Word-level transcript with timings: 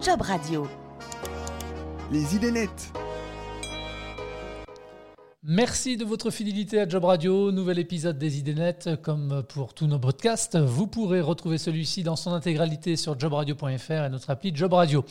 Job 0.00 0.22
Radio. 0.22 0.66
Les 2.10 2.34
idées 2.34 2.52
nettes. 2.52 2.92
Merci 5.50 5.96
de 5.96 6.04
votre 6.04 6.30
fidélité 6.30 6.78
à 6.78 6.86
Job 6.86 7.06
Radio. 7.06 7.50
Nouvel 7.52 7.78
épisode 7.78 8.18
des 8.18 8.38
idées 8.38 8.52
nettes. 8.52 8.90
Comme 9.00 9.42
pour 9.48 9.72
tous 9.72 9.86
nos 9.86 9.98
podcasts, 9.98 10.58
vous 10.58 10.86
pourrez 10.86 11.22
retrouver 11.22 11.56
celui-ci 11.56 12.02
dans 12.02 12.16
son 12.16 12.34
intégralité 12.34 12.96
sur 12.96 13.18
jobradio.fr 13.18 13.90
et 13.90 14.10
notre 14.10 14.28
appli 14.28 14.52
Job 14.54 14.74
Radio. 14.74 15.06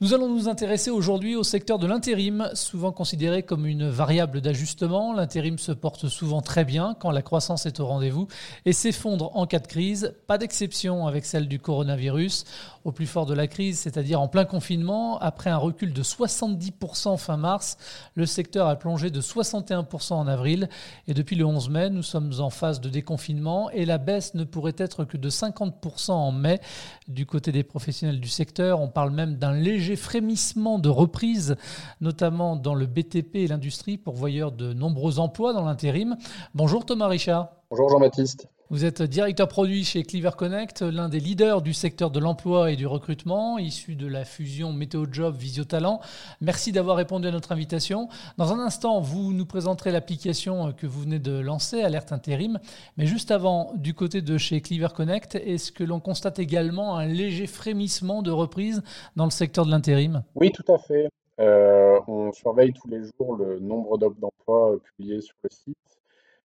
Nous 0.00 0.14
allons 0.14 0.28
nous 0.28 0.48
intéresser 0.48 0.92
aujourd'hui 0.92 1.34
au 1.34 1.42
secteur 1.42 1.80
de 1.80 1.88
l'intérim, 1.88 2.50
souvent 2.54 2.92
considéré 2.92 3.42
comme 3.42 3.66
une 3.66 3.88
variable 3.88 4.40
d'ajustement. 4.40 5.12
L'intérim 5.12 5.58
se 5.58 5.72
porte 5.72 6.06
souvent 6.06 6.40
très 6.40 6.64
bien 6.64 6.94
quand 7.00 7.10
la 7.10 7.22
croissance 7.22 7.66
est 7.66 7.80
au 7.80 7.86
rendez-vous 7.86 8.28
et 8.66 8.72
s'effondre 8.72 9.36
en 9.36 9.44
cas 9.48 9.58
de 9.58 9.66
crise. 9.66 10.14
Pas 10.28 10.38
d'exception 10.38 11.08
avec 11.08 11.24
celle 11.24 11.48
du 11.48 11.58
coronavirus. 11.58 12.44
Au 12.84 12.92
plus 12.92 13.06
fort 13.06 13.26
de 13.26 13.34
la 13.34 13.46
crise, 13.46 13.78
c'est-à-dire 13.78 14.22
en 14.22 14.28
plein 14.28 14.46
confinement, 14.46 15.18
après 15.18 15.50
un 15.50 15.58
recul 15.58 15.92
de 15.92 16.02
70% 16.02 17.18
fin 17.18 17.36
mars, 17.36 17.76
le 18.14 18.24
secteur 18.24 18.68
a 18.68 18.76
plongé 18.76 19.10
de 19.10 19.20
61 19.20 19.86
en 20.10 20.26
avril 20.26 20.70
et 21.06 21.12
depuis 21.12 21.36
le 21.36 21.44
11 21.44 21.68
mai, 21.68 21.90
nous 21.90 22.02
sommes 22.02 22.32
en 22.38 22.48
phase 22.48 22.80
de 22.80 22.88
déconfinement 22.88 23.68
et 23.70 23.84
la 23.84 23.98
baisse 23.98 24.32
ne 24.34 24.44
pourrait 24.44 24.76
être 24.78 25.04
que 25.04 25.18
de 25.18 25.28
50% 25.28 26.12
en 26.12 26.32
mai. 26.32 26.58
Du 27.06 27.26
côté 27.26 27.52
des 27.52 27.64
professionnels 27.64 28.18
du 28.18 28.28
secteur, 28.28 28.80
on 28.80 28.88
parle 28.88 29.10
même 29.10 29.36
d'un 29.36 29.52
léger 29.52 29.96
frémissement 29.96 30.78
de 30.78 30.88
reprise, 30.88 31.56
notamment 32.00 32.56
dans 32.56 32.74
le 32.74 32.86
BTP 32.86 33.36
et 33.36 33.46
l'industrie, 33.46 33.98
pourvoyeur 33.98 34.52
de 34.52 34.72
nombreux 34.72 35.18
emplois 35.18 35.52
dans 35.52 35.66
l'intérim. 35.66 36.16
Bonjour 36.54 36.86
Thomas 36.86 37.08
Richard. 37.08 37.50
Bonjour 37.70 37.90
Jean-Baptiste. 37.90 38.48
Vous 38.70 38.84
êtes 38.84 39.02
directeur 39.02 39.48
produit 39.48 39.82
chez 39.82 40.04
Cleaver 40.04 40.30
Connect, 40.38 40.82
l'un 40.82 41.08
des 41.08 41.18
leaders 41.18 41.60
du 41.60 41.72
secteur 41.72 42.12
de 42.12 42.20
l'emploi 42.20 42.70
et 42.70 42.76
du 42.76 42.86
recrutement, 42.86 43.58
issu 43.58 43.96
de 43.96 44.06
la 44.06 44.24
fusion 44.24 44.72
Météo 44.72 45.06
Job 45.10 45.34
Visio 45.36 45.64
Talent. 45.64 46.00
Merci 46.40 46.70
d'avoir 46.70 46.96
répondu 46.96 47.26
à 47.26 47.32
notre 47.32 47.50
invitation. 47.50 48.08
Dans 48.38 48.52
un 48.52 48.60
instant, 48.60 49.00
vous 49.00 49.32
nous 49.32 49.44
présenterez 49.44 49.90
l'application 49.90 50.72
que 50.72 50.86
vous 50.86 51.00
venez 51.00 51.18
de 51.18 51.36
lancer, 51.36 51.82
Alerte 51.82 52.12
Intérim. 52.12 52.60
Mais 52.96 53.06
juste 53.06 53.32
avant, 53.32 53.72
du 53.74 53.92
côté 53.92 54.22
de 54.22 54.38
chez 54.38 54.60
Cleaver 54.60 54.94
Connect, 54.94 55.34
est-ce 55.34 55.72
que 55.72 55.82
l'on 55.82 55.98
constate 55.98 56.38
également 56.38 56.96
un 56.96 57.06
léger 57.06 57.48
frémissement 57.48 58.22
de 58.22 58.30
reprise 58.30 58.84
dans 59.16 59.24
le 59.24 59.32
secteur 59.32 59.66
de 59.66 59.72
l'intérim? 59.72 60.22
Oui, 60.36 60.52
tout 60.52 60.72
à 60.72 60.78
fait. 60.78 61.08
Euh, 61.40 61.98
on 62.06 62.30
surveille 62.30 62.72
tous 62.72 62.86
les 62.88 63.00
jours 63.18 63.34
le 63.34 63.58
nombre 63.58 63.98
d'offres 63.98 64.20
d'emploi 64.20 64.76
publiées 64.96 65.22
sur 65.22 65.34
le 65.42 65.50
site. 65.50 65.76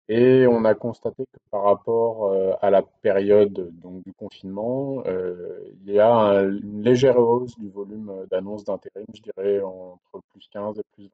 Et 0.09 0.45
on 0.47 0.65
a 0.65 0.73
constaté 0.73 1.23
que 1.23 1.39
par 1.49 1.63
rapport 1.63 2.25
euh, 2.25 2.51
à 2.61 2.69
la 2.69 2.81
période 2.81 3.71
donc, 3.81 4.03
du 4.03 4.11
confinement, 4.11 5.01
euh, 5.05 5.59
il 5.85 5.93
y 5.93 5.99
a 5.99 6.41
une 6.41 6.83
légère 6.83 7.17
hausse 7.17 7.57
du 7.57 7.69
volume 7.69 8.09
euh, 8.09 8.25
d'annonces 8.29 8.65
d'intérim, 8.65 9.05
je 9.13 9.21
dirais 9.21 9.61
entre 9.61 10.21
plus 10.33 10.45
15 10.51 10.77
et 10.79 10.83
plus 10.93 11.05
20% 11.05 11.09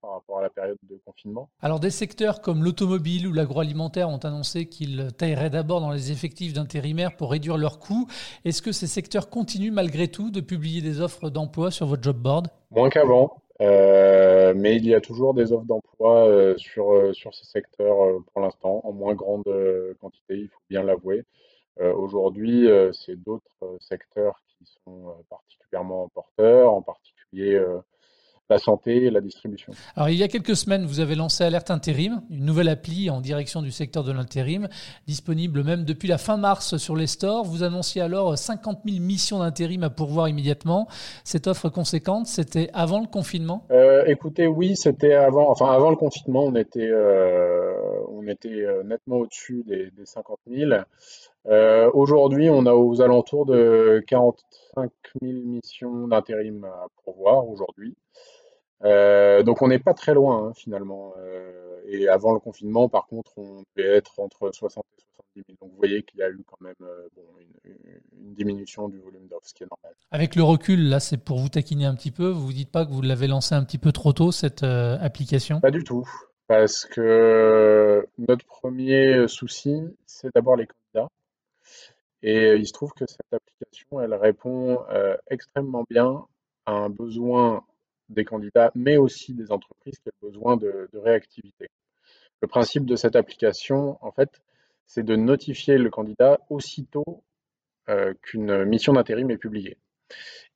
par 0.00 0.12
rapport 0.12 0.38
à 0.38 0.42
la 0.42 0.50
période 0.50 0.78
de 0.88 1.00
confinement. 1.04 1.48
Alors 1.60 1.80
des 1.80 1.90
secteurs 1.90 2.40
comme 2.40 2.62
l'automobile 2.62 3.26
ou 3.26 3.32
l'agroalimentaire 3.32 4.08
ont 4.08 4.18
annoncé 4.18 4.66
qu'ils 4.66 5.08
tailleraient 5.18 5.50
d'abord 5.50 5.80
dans 5.80 5.90
les 5.90 6.12
effectifs 6.12 6.52
d'intérimaires 6.52 7.16
pour 7.16 7.32
réduire 7.32 7.56
leurs 7.56 7.80
coûts. 7.80 8.06
Est-ce 8.44 8.62
que 8.62 8.70
ces 8.70 8.86
secteurs 8.86 9.30
continuent 9.30 9.72
malgré 9.72 10.06
tout 10.06 10.30
de 10.30 10.40
publier 10.40 10.80
des 10.80 11.00
offres 11.00 11.28
d'emploi 11.28 11.72
sur 11.72 11.86
votre 11.86 12.04
job 12.04 12.16
board? 12.16 12.48
Moins 12.70 12.88
qu'avant. 12.88 13.42
Euh, 13.60 14.54
mais 14.54 14.76
il 14.76 14.86
y 14.86 14.94
a 14.94 15.00
toujours 15.00 15.34
des 15.34 15.52
offres 15.52 15.64
d'emploi 15.66 16.28
euh, 16.28 16.56
sur, 16.58 16.92
euh, 16.92 17.12
sur 17.12 17.34
ces 17.34 17.44
secteurs 17.44 17.96
pour 18.32 18.40
l'instant, 18.40 18.80
en 18.84 18.92
moins 18.92 19.14
grande 19.14 19.44
quantité, 20.00 20.36
il 20.36 20.48
faut 20.48 20.60
bien 20.68 20.82
l'avouer. 20.82 21.24
Aujourd'hui, 21.80 22.68
c'est 22.92 23.14
d'autres 23.14 23.76
secteurs 23.78 24.42
qui 24.48 24.64
sont 24.84 25.14
particulièrement 25.30 26.08
porteurs, 26.08 26.72
en 26.72 26.82
particulier 26.82 27.56
la 28.50 28.58
santé 28.58 29.04
et 29.04 29.10
la 29.10 29.20
distribution. 29.20 29.72
Alors, 29.94 30.08
il 30.08 30.16
y 30.16 30.22
a 30.22 30.28
quelques 30.28 30.56
semaines, 30.56 30.86
vous 30.86 31.00
avez 31.00 31.14
lancé 31.14 31.44
Alerte 31.44 31.70
Intérim, 31.70 32.22
une 32.30 32.44
nouvelle 32.44 32.68
appli 32.68 33.10
en 33.10 33.20
direction 33.20 33.62
du 33.62 33.70
secteur 33.70 34.04
de 34.04 34.12
l'intérim, 34.12 34.68
disponible 35.06 35.62
même 35.64 35.84
depuis 35.84 36.08
la 36.08 36.18
fin 36.18 36.36
mars 36.36 36.76
sur 36.78 36.96
les 36.96 37.06
stores. 37.06 37.44
Vous 37.44 37.62
annonciez 37.62 38.00
alors 38.00 38.38
50 38.38 38.80
000 38.86 39.00
missions 39.00 39.40
d'intérim 39.40 39.82
à 39.82 39.90
pourvoir 39.90 40.28
immédiatement. 40.28 40.88
Cette 41.24 41.46
offre 41.46 41.68
conséquente, 41.68 42.26
c'était 42.26 42.70
avant 42.72 43.00
le 43.00 43.06
confinement? 43.06 43.66
Euh, 43.70 44.04
Écoutez, 44.06 44.46
oui, 44.46 44.76
c'était 44.76 45.12
avant. 45.12 45.50
Enfin, 45.50 45.70
avant 45.72 45.90
le 45.90 45.96
confinement, 45.96 46.44
on 46.44 46.54
était, 46.54 46.88
euh, 46.90 47.74
on 48.08 48.26
était 48.26 48.48
euh, 48.48 48.82
nettement 48.82 49.16
au-dessus 49.16 49.62
des, 49.66 49.90
des, 49.90 50.06
50 50.06 50.38
000. 50.50 50.70
Euh, 51.46 51.90
Aujourd'hui, 51.94 52.48
on 52.50 52.66
a 52.66 52.72
aux 52.72 53.00
alentours 53.00 53.46
de 53.46 54.02
45 54.06 54.90
000 55.22 55.32
missions 55.44 56.08
d'intérim 56.08 56.64
à 56.64 56.86
pourvoir 57.04 57.48
aujourd'hui. 57.48 57.96
Euh, 58.84 59.42
donc 59.42 59.62
on 59.62 59.68
n'est 59.68 59.78
pas 59.78 59.94
très 59.94 60.14
loin 60.14 60.48
hein, 60.48 60.52
finalement. 60.54 61.14
Euh, 61.18 61.80
et 61.86 62.08
avant 62.08 62.32
le 62.32 62.38
confinement, 62.38 62.88
par 62.88 63.06
contre, 63.06 63.32
on 63.38 63.64
devait 63.76 63.96
être 63.96 64.20
entre 64.20 64.50
60 64.52 64.84
et 64.98 65.02
70 65.34 65.44
000. 65.48 65.58
Donc 65.60 65.70
vous 65.70 65.76
voyez 65.76 66.02
qu'il 66.02 66.20
y 66.20 66.22
a 66.22 66.30
eu 66.30 66.42
quand 66.46 66.60
même 66.60 66.74
euh, 66.82 67.08
bon, 67.16 67.22
une, 67.40 67.72
une, 68.12 68.34
diminution 68.34 68.88
du 68.88 68.98
volume 69.00 69.26
d'offres, 69.28 69.46
ce 69.46 69.54
qui 69.54 69.64
est 69.64 69.70
normal. 69.70 69.94
Avec 70.10 70.36
le 70.36 70.42
recul, 70.42 70.88
là, 70.88 71.00
c'est 71.00 71.16
pour 71.16 71.38
vous 71.38 71.48
taquiner 71.48 71.86
un 71.86 71.94
petit 71.94 72.10
peu. 72.10 72.28
Vous 72.28 72.46
vous 72.46 72.52
dites 72.52 72.70
pas 72.70 72.84
que 72.84 72.92
vous 72.92 73.02
l'avez 73.02 73.26
lancé 73.26 73.54
un 73.54 73.64
petit 73.64 73.78
peu 73.78 73.90
trop 73.90 74.12
tôt 74.12 74.32
cette 74.32 74.62
application? 74.62 75.60
Pas 75.60 75.70
du 75.70 75.82
tout, 75.82 76.08
parce 76.46 76.84
que 76.84 78.06
notre 78.18 78.44
premier 78.46 79.26
souci, 79.26 79.82
c'est 80.06 80.32
d'abord 80.34 80.56
les 80.56 80.66
candidats. 80.66 81.10
Et 82.22 82.54
il 82.54 82.66
se 82.66 82.72
trouve 82.72 82.92
que 82.92 83.06
cette 83.06 83.32
application, 83.32 84.00
elle 84.00 84.14
répond 84.14 84.78
extrêmement 85.30 85.84
bien 85.88 86.24
à 86.66 86.72
un 86.72 86.90
besoin 86.90 87.64
des 88.08 88.24
candidats, 88.24 88.70
mais 88.74 88.96
aussi 88.96 89.34
des 89.34 89.52
entreprises 89.52 89.98
qui 89.98 90.08
ont 90.08 90.26
besoin 90.26 90.56
de, 90.56 90.88
réactivité. 90.94 91.68
Le 92.40 92.48
principe 92.48 92.86
de 92.86 92.96
cette 92.96 93.16
application, 93.16 93.98
en 94.00 94.12
fait, 94.12 94.40
c'est 94.86 95.02
de 95.02 95.16
notifier 95.16 95.76
le 95.78 95.90
candidat 95.90 96.38
aussitôt 96.48 97.22
euh, 97.88 98.14
qu'une 98.22 98.64
mission 98.64 98.92
d'intérim 98.92 99.30
est 99.30 99.36
publiée. 99.36 99.76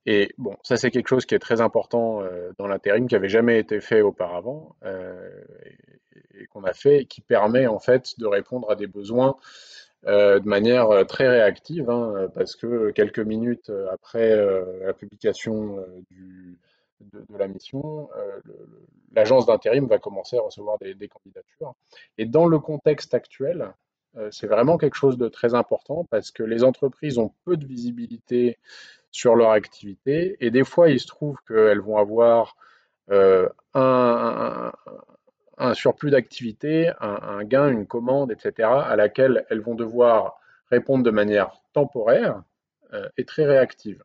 Et 0.05 0.33
bon, 0.37 0.57
ça 0.63 0.75
c'est 0.75 0.91
quelque 0.91 1.07
chose 1.07 1.25
qui 1.25 1.35
est 1.35 1.39
très 1.39 1.61
important 1.61 2.21
euh, 2.21 2.51
dans 2.57 2.67
l'intérim, 2.67 3.07
qui 3.07 3.15
n'avait 3.15 3.29
jamais 3.29 3.59
été 3.59 3.79
fait 3.79 4.01
auparavant 4.01 4.75
euh, 4.83 5.29
et, 6.35 6.47
qu'on 6.47 6.63
a 6.63 6.73
fait, 6.73 7.05
qui 7.05 7.21
permet 7.21 7.67
en 7.67 7.79
fait 7.79 8.19
de 8.19 8.25
répondre 8.25 8.69
à 8.71 8.75
des 8.75 8.87
besoins 8.87 9.35
de 10.05 10.45
manière 10.45 11.07
très 11.07 11.29
réactive, 11.29 11.89
hein, 11.89 12.27
parce 12.35 12.57
que 12.57 12.91
quelques 12.91 13.19
minutes 13.19 13.71
après 13.89 14.35
la 14.81 14.91
publication 14.91 15.77
du, 16.11 16.57
de, 17.11 17.37
la 17.37 17.47
mission, 17.47 18.09
euh, 18.17 18.39
l'agence 19.13 19.45
d'intérim 19.45 19.87
va 19.87 19.99
commencer 19.99 20.37
à 20.37 20.41
recevoir 20.41 20.77
des, 20.79 21.07
candidatures. 21.07 21.75
Et 22.17 22.25
dans 22.25 22.45
le 22.45 22.59
contexte 22.59 23.13
actuel, 23.13 23.73
euh, 24.17 24.29
c'est 24.31 24.47
vraiment 24.47 24.77
quelque 24.77 24.95
chose 24.95 25.17
de 25.17 25.27
très 25.27 25.55
important 25.55 26.05
parce 26.09 26.31
que 26.31 26.43
les 26.43 26.63
entreprises 26.63 27.17
ont 27.17 27.33
peu 27.45 27.57
de 27.57 27.65
visibilité 27.65 28.57
sur 29.11 29.35
leur 29.35 29.51
activité 29.51 30.37
et 30.39 30.51
des 30.51 30.63
fois, 30.63 30.89
il 30.89 30.99
se 30.99 31.07
trouve 31.07 31.37
qu'elles 31.47 31.81
vont 31.81 31.97
avoir 31.97 32.55
euh, 33.11 33.49
un, 33.73 34.71
surplus 35.73 36.11
d'activité, 36.11 36.91
un, 36.99 37.43
gain, 37.43 37.69
une 37.69 37.85
commande, 37.85 38.31
etc., 38.31 38.69
à 38.69 38.95
laquelle 38.95 39.45
elles 39.49 39.61
vont 39.61 39.75
devoir 39.75 40.39
répondre 40.71 41.03
de 41.03 41.11
manière 41.11 41.61
temporaire 41.73 42.43
et 43.17 43.25
très 43.25 43.45
réactive. 43.45 44.03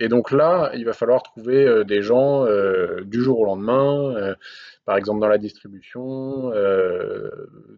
Et 0.00 0.08
donc 0.08 0.30
là, 0.30 0.72
il 0.74 0.86
va 0.86 0.94
falloir 0.94 1.22
trouver 1.22 1.66
euh, 1.66 1.84
des 1.84 2.00
gens 2.00 2.46
euh, 2.46 3.02
du 3.04 3.22
jour 3.22 3.38
au 3.38 3.44
lendemain, 3.44 4.16
euh, 4.16 4.34
par 4.86 4.96
exemple 4.96 5.20
dans 5.20 5.28
la 5.28 5.36
distribution, 5.36 6.50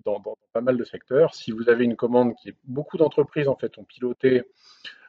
dans, 0.05 0.23
pas 0.53 0.61
mal 0.61 0.77
de 0.77 0.85
secteurs. 0.85 1.35
Si 1.35 1.51
vous 1.51 1.69
avez 1.69 1.85
une 1.85 1.97
commande 1.97 2.35
qui 2.37 2.55
beaucoup 2.65 2.97
d'entreprises 2.97 3.49
en 3.49 3.57
fait 3.57 3.77
ont 3.77 3.85
piloté 3.85 4.45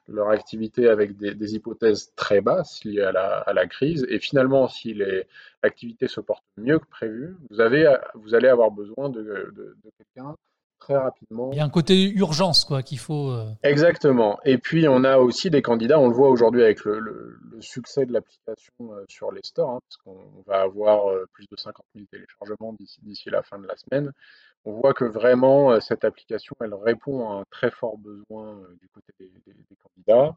leur 0.09 0.29
activité 0.29 0.89
avec 0.89 1.15
des, 1.15 1.55
hypothèses 1.55 2.13
très 2.15 2.41
basses 2.41 2.83
liées 2.83 3.03
à 3.03 3.53
la, 3.53 3.67
crise, 3.67 4.05
et 4.09 4.19
finalement, 4.19 4.67
si 4.67 4.99
l'activité 5.63 6.07
se 6.09 6.19
porte 6.19 6.43
mieux 6.57 6.79
que 6.79 6.87
prévu, 6.87 7.37
vous, 7.49 7.61
avez, 7.61 7.95
vous 8.15 8.35
allez 8.35 8.49
avoir 8.49 8.71
besoin 8.71 9.09
de 9.09 9.77
quelqu'un 9.97 10.35
très 10.83 10.97
rapidement. 10.97 11.49
Il 11.53 11.57
y 11.57 11.61
a 11.61 11.63
un 11.63 11.69
côté 11.69 12.09
urgence 12.09 12.65
quoi 12.65 12.83
qu'il 12.83 12.99
faut. 12.99 13.31
Euh, 13.31 13.45
Exactement. 13.63 14.39
Et 14.43 14.57
puis 14.57 14.87
on 14.89 15.03
a 15.03 15.17
aussi 15.17 15.49
des 15.49 15.61
candidats, 15.61 15.97
on 15.97 16.09
le 16.09 16.13
voit 16.13 16.29
aujourd'hui 16.29 16.61
avec 16.61 16.83
le, 16.83 17.39
succès 17.61 18.05
de 18.05 18.11
l'application 18.11 18.73
euh, 18.81 19.05
sur 19.07 19.31
les 19.31 19.41
stores, 19.43 19.69
hein, 19.69 19.79
parce 19.87 19.97
qu'on 19.97 20.43
va 20.45 20.61
avoir 20.61 21.09
euh, 21.09 21.25
plus 21.31 21.47
de 21.49 21.55
50 21.55 21.85
000 21.95 22.05
téléchargements 22.11 22.75
d'ici 23.01 23.29
la 23.29 23.41
fin 23.41 23.57
de 23.59 23.67
la 23.67 23.75
semaine. 23.77 24.11
On 24.65 24.73
voit 24.73 24.93
que 24.93 25.05
vraiment 25.05 25.79
cette 25.81 26.03
application, 26.03 26.55
elle 26.61 26.73
répond 26.73 27.29
à 27.29 27.41
un 27.41 27.43
très 27.49 27.71
fort 27.71 27.97
besoin 27.97 28.61
du 28.81 28.87
côté 28.89 29.13
des, 29.19 29.29
candidats. 29.81 30.35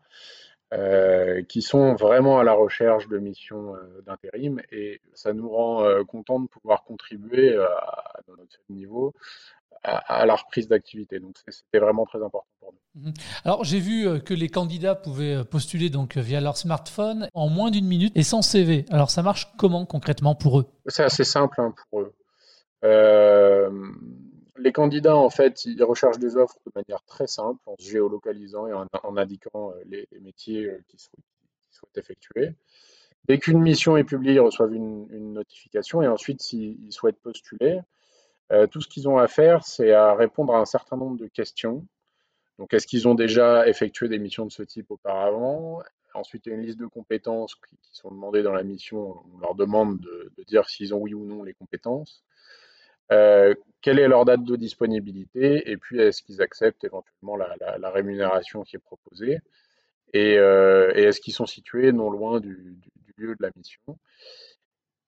qui 1.49 1.63
sont 1.63 1.95
vraiment 1.95 2.41
à 2.41 2.45
la 2.45 2.53
recherche 2.53 3.07
de 3.07 3.19
missions 3.19 3.77
d'intérim 4.05 4.61
et 4.73 5.01
ça 5.15 5.33
nous 5.33 5.49
rend 5.49 6.05
content 6.07 6.41
de 6.41 6.49
pouvoir 6.49 6.83
contribuer 6.83 7.57
à, 7.57 8.21
notre 8.37 8.59
niveau 8.69 9.15
à, 9.87 10.27
la 10.27 10.35
reprise 10.35 10.69
d'activité. 10.69 11.21
Donc 11.21 11.37
c'était 11.49 11.79
vraiment 11.79 12.05
très 12.05 12.23
important 12.23 12.49
pour 12.61 12.73
nous. 12.73 13.03
Mhm. 13.03 13.15
Alors 13.45 13.65
j'ai 13.65 13.81
vu 13.81 14.07
euh, 14.07 14.19
que 14.19 14.35
les 14.35 14.49
candidats 14.49 14.95
pouvaient 14.95 15.45
postuler 15.45 15.91
donc 15.91 16.17
via 16.17 16.41
leur 16.41 16.57
smartphone 16.57 17.29
en 17.35 17.49
moins 17.49 17.71
d'une 17.71 17.87
minute 17.87 18.13
et 18.17 18.23
sans 18.23 18.43
CV. 18.43 18.85
Alors 18.91 19.11
ça 19.11 19.23
marche 19.23 19.49
comment 19.59 19.87
concrètement 19.87 20.35
pour 20.35 20.61
eux? 20.61 20.67
C'est 20.87 21.05
assez 21.05 21.25
simple 21.25 21.61
hein, 21.61 21.75
pour 21.91 22.01
eux. 22.01 22.15
Euh, 22.85 23.71
les 24.59 24.73
candidats, 24.73 25.17
en 25.17 25.31
fait, 25.31 25.65
ils 25.65 25.83
recherchent 25.83 26.19
des 26.19 26.37
offres 26.37 26.59
de 26.67 26.73
manière 26.75 27.03
très 27.05 27.27
simple, 27.27 27.61
en 27.67 27.77
se 27.79 27.91
géolocalisant 27.91 28.67
et 28.67 28.73
en, 28.73 29.17
indiquant 29.17 29.71
euh, 29.71 29.83
les, 29.87 30.09
métiers 30.21 30.67
euh, 30.67 30.83
qu'ils 30.89 31.01
souhaitent, 31.01 31.97
effectuer. 31.97 32.51
Dès 33.27 33.39
qu'une 33.39 33.61
mission 33.61 33.97
est 33.97 34.05
publiée, 34.05 34.35
ils 34.35 34.41
reçoivent 34.41 34.73
une, 34.73 35.33
notification 35.33 36.01
et 36.03 36.09
ensuite, 36.09 36.43
s'ils 36.43 36.93
souhaitent 36.93 37.21
postuler, 37.21 37.79
euh, 37.79 37.81
tout 38.71 38.81
ce 38.81 38.89
qu'ils 38.89 39.09
ont 39.09 39.19
à 39.19 39.27
faire, 39.27 39.65
c'est 39.65 39.93
à 39.93 40.15
répondre 40.15 40.55
à 40.55 40.59
un 40.59 40.65
certain 40.65 40.97
nombre 40.97 41.17
de 41.17 41.27
questions. 41.27 41.85
Donc, 42.59 42.73
est-ce 42.73 42.87
qu'ils 42.87 43.07
ont 43.09 43.15
déjà 43.15 43.67
effectué 43.69 44.09
des 44.09 44.19
missions 44.19 44.47
de 44.47 44.53
ce 44.53 44.63
type 44.63 44.91
auparavant? 44.91 45.83
Ensuite, 46.15 46.47
il 46.47 46.51
y 46.51 46.53
a 46.53 46.55
une 46.55 46.65
liste 46.65 46.79
de 46.79 46.87
compétences 46.87 47.55
qui, 47.55 47.77
sont 47.93 48.11
demandées 48.11 48.43
dans 48.43 48.53
la 48.53 48.63
mission. 48.63 49.23
On 49.35 49.39
leur 49.39 49.55
demande 49.55 50.01
de 50.01 50.43
dire 50.45 50.69
s'ils 50.69 50.95
ont 50.95 50.99
oui 50.99 51.13
ou 51.13 51.25
non 51.25 51.43
les 51.43 51.55
compétences. 51.55 52.25
Euh, 53.13 53.55
quelle 53.83 53.99
est 53.99 54.09
leur 54.09 54.25
date 54.25 54.45
de 54.45 54.57
disponibilité? 54.57 55.71
Et 55.71 55.77
puis 55.77 56.01
est-ce 56.01 56.23
qu'ils 56.23 56.43
acceptent 56.43 56.85
éventuellement 56.85 57.37
la, 57.37 57.91
rémunération 57.91 58.63
qui 58.63 58.77
est 58.77 58.81
proposée? 58.81 59.39
Euh, 60.15 60.93
et, 60.95 61.03
est-ce 61.05 61.21
qu'ils 61.21 61.35
sont 61.35 61.47
situés 61.47 61.93
non 61.93 62.11
loin 62.11 62.41
du, 62.41 62.77
lieu 63.17 63.35
de 63.37 63.43
la 63.43 63.51
mission? 63.57 63.99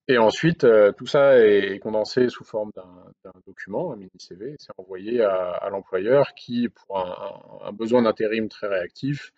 Et 0.09 0.17
ensuite, 0.19 0.65
euh, 0.65 0.91
tout 0.93 1.07
ça 1.07 1.39
est 1.39 1.79
condensé 1.81 2.29
sous 2.31 2.45
forme 2.45 2.71
d'un 2.75 3.33
document, 3.47 3.93
un 3.93 3.97
mini-CV, 3.97 4.57
c'est 4.59 4.73
envoyé 4.79 5.23
à, 5.23 5.69
l'employeur 5.71 6.35
qui, 6.35 6.69
pour 6.69 6.99
un, 6.99 7.73
besoin 7.73 8.03
d'intérim 8.03 8.49
très 8.49 8.69
réactif, 8.69 9.33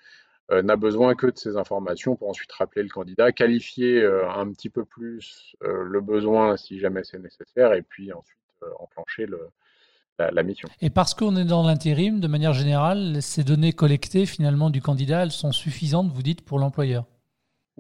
n'a 0.53 0.75
besoin 0.75 1.15
que 1.15 1.29
de 1.29 1.39
ces 1.39 1.57
informations 1.57 2.17
pour 2.17 2.29
ensuite 2.29 2.51
rappeler 2.51 2.83
le 2.83 2.89
candidat, 2.89 3.31
qualifier 3.31 4.05
un 4.05 4.51
petit 4.51 4.69
peu 4.69 4.85
plus 4.85 5.55
le 5.61 6.01
besoin 6.01 6.57
si 6.57 6.81
jamais 6.81 7.05
c'est 7.05 7.21
nécessaire, 7.21 7.73
et 7.73 7.83
puis 7.83 8.13
ensuite 8.13 8.41
euh, 8.63 8.69
enclencher 8.79 9.27
la, 10.19 10.43
mission. 10.43 10.69
Et 10.83 10.91
parce 10.91 11.15
qu'on 11.15 11.35
est 11.37 11.47
dans 11.47 11.63
l'intérim, 11.63 12.21
de 12.21 12.29
manière 12.29 12.53
générale, 12.53 13.23
ces 13.23 13.43
données 13.43 13.73
collectées 13.73 14.27
finalement 14.27 14.69
du 14.69 14.83
candidat, 14.83 15.23
elles 15.23 15.31
sont 15.31 15.51
suffisantes, 15.51 16.13
vous 16.13 16.23
dites, 16.23 16.43
pour 16.45 16.59
l'employeur? 16.59 17.07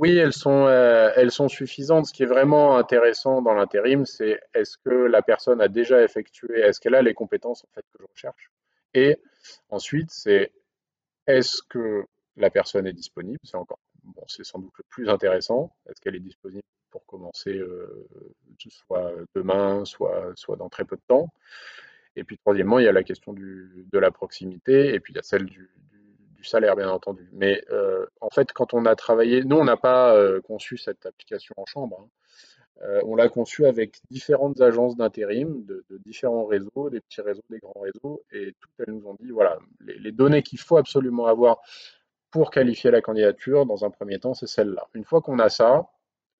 Oui, 0.00 0.17
elles 0.17 0.32
sont, 0.32 0.67
euh, 0.67 1.11
elles 1.14 1.31
sont 1.31 1.49
suffisantes. 1.49 2.06
Ce 2.06 2.14
qui 2.14 2.23
est 2.23 2.26
vraiment 2.26 2.79
intéressant 2.79 3.43
dans 3.43 3.52
l'intérim, 3.52 4.06
c'est 4.06 4.41
est-ce 4.55 4.79
que 4.79 4.88
la 4.88 5.20
personne 5.20 5.61
a 5.61 5.69
déjà 5.69 6.02
effectué, 6.02 6.58
est-ce 6.58 6.81
qu'elle 6.81 6.94
a 6.94 7.02
les 7.02 7.12
compétences 7.12 7.64
en 7.64 7.69
fait 7.75 7.82
que 7.93 7.99
je 8.00 8.06
recherche? 8.11 8.50
Et 8.94 9.19
ensuite, 9.69 10.11
c'est 10.11 10.52
est-ce 11.26 11.62
que 11.69 12.06
la 12.37 12.49
personne 12.49 12.87
est 12.87 12.94
disponible? 12.94 13.38
C'est 13.44 13.58
encore, 13.58 13.79
bon, 14.05 14.25
c'est 14.26 14.43
sans 14.43 14.58
doute 14.58 14.73
le 14.79 14.85
plus 14.88 15.11
intéressant. 15.11 15.70
Est-ce 15.87 16.00
qu'elle 16.00 16.17
est 16.17 16.20
disponible 16.20 16.62
pour 16.91 17.05
commencer 17.05 17.58
euh, 17.58 18.08
soit 18.70 19.12
demain, 19.35 19.85
soit, 19.85 20.32
soit 20.35 20.56
dans 20.56 20.70
très 20.70 20.87
peu 20.87 20.97
de 20.97 21.02
temps? 21.08 21.29
Et 22.17 22.25
puis 22.25 22.38
troisièmement, 22.38 22.79
il 22.79 22.87
y 22.87 22.88
a 22.88 22.93
la 22.93 23.05
question 23.05 23.35
du, 23.35 23.87
de 23.93 23.99
la 23.99 24.11
proximité 24.11 24.94
et 24.94 25.00
puis 25.00 25.12
il 25.12 25.17
y 25.17 25.20
a 25.20 25.23
celle 25.23 25.44
du, 25.44 25.69
du, 26.40 26.48
salaire, 26.48 26.76
bien 26.76 26.90
entendu. 26.90 27.28
Mais 27.32 27.62
euh, 27.70 28.06
en 28.20 28.31
fait, 28.31 28.52
quand 28.52 28.75
on 28.75 28.87
a 28.87 28.96
travaillé, 28.96 29.44
nous, 29.44 29.56
on 29.56 29.64
n'a 29.64 29.76
pas 29.76 30.14
euh, 30.14 30.40
conçu 30.40 30.76
cette 30.76 31.06
application 31.06 31.54
en 31.56 31.66
chambre. 31.66 32.08
Hein. 32.82 33.00
on 33.04 33.14
l'a 33.14 33.28
conçue 33.28 33.66
avec 33.66 34.00
différentes 34.10 34.60
agences 34.60 34.96
d'intérim, 34.96 35.64
de, 35.66 35.84
différents 36.04 36.46
réseaux, 36.46 36.90
des 36.90 37.00
petits 37.00 37.20
réseaux, 37.20 37.44
des 37.50 37.58
grands 37.58 37.81
réseaux, 37.81 38.22
et 38.32 38.54
toutes 38.58 38.72
elles 38.78 38.94
nous 38.94 39.06
ont 39.06 39.16
dit, 39.20 39.31
voilà, 39.31 39.58
les, 39.81 39.98
les 39.98 40.12
données 40.12 40.42
qu'il 40.42 40.58
faut 40.58 40.78
absolument 40.78 41.26
avoir 41.26 41.60
pour 42.31 42.50
qualifier 42.50 42.90
la 42.90 43.02
candidature, 43.02 43.66
dans 43.66 43.84
un 43.84 43.90
premier 43.90 44.19
temps, 44.19 44.34
c'est 44.34 44.46
celle-là. 44.46 44.88
Une 44.94 45.04
fois 45.04 45.20
qu'on 45.20 45.38
a 45.38 45.48
ça, 45.48 45.90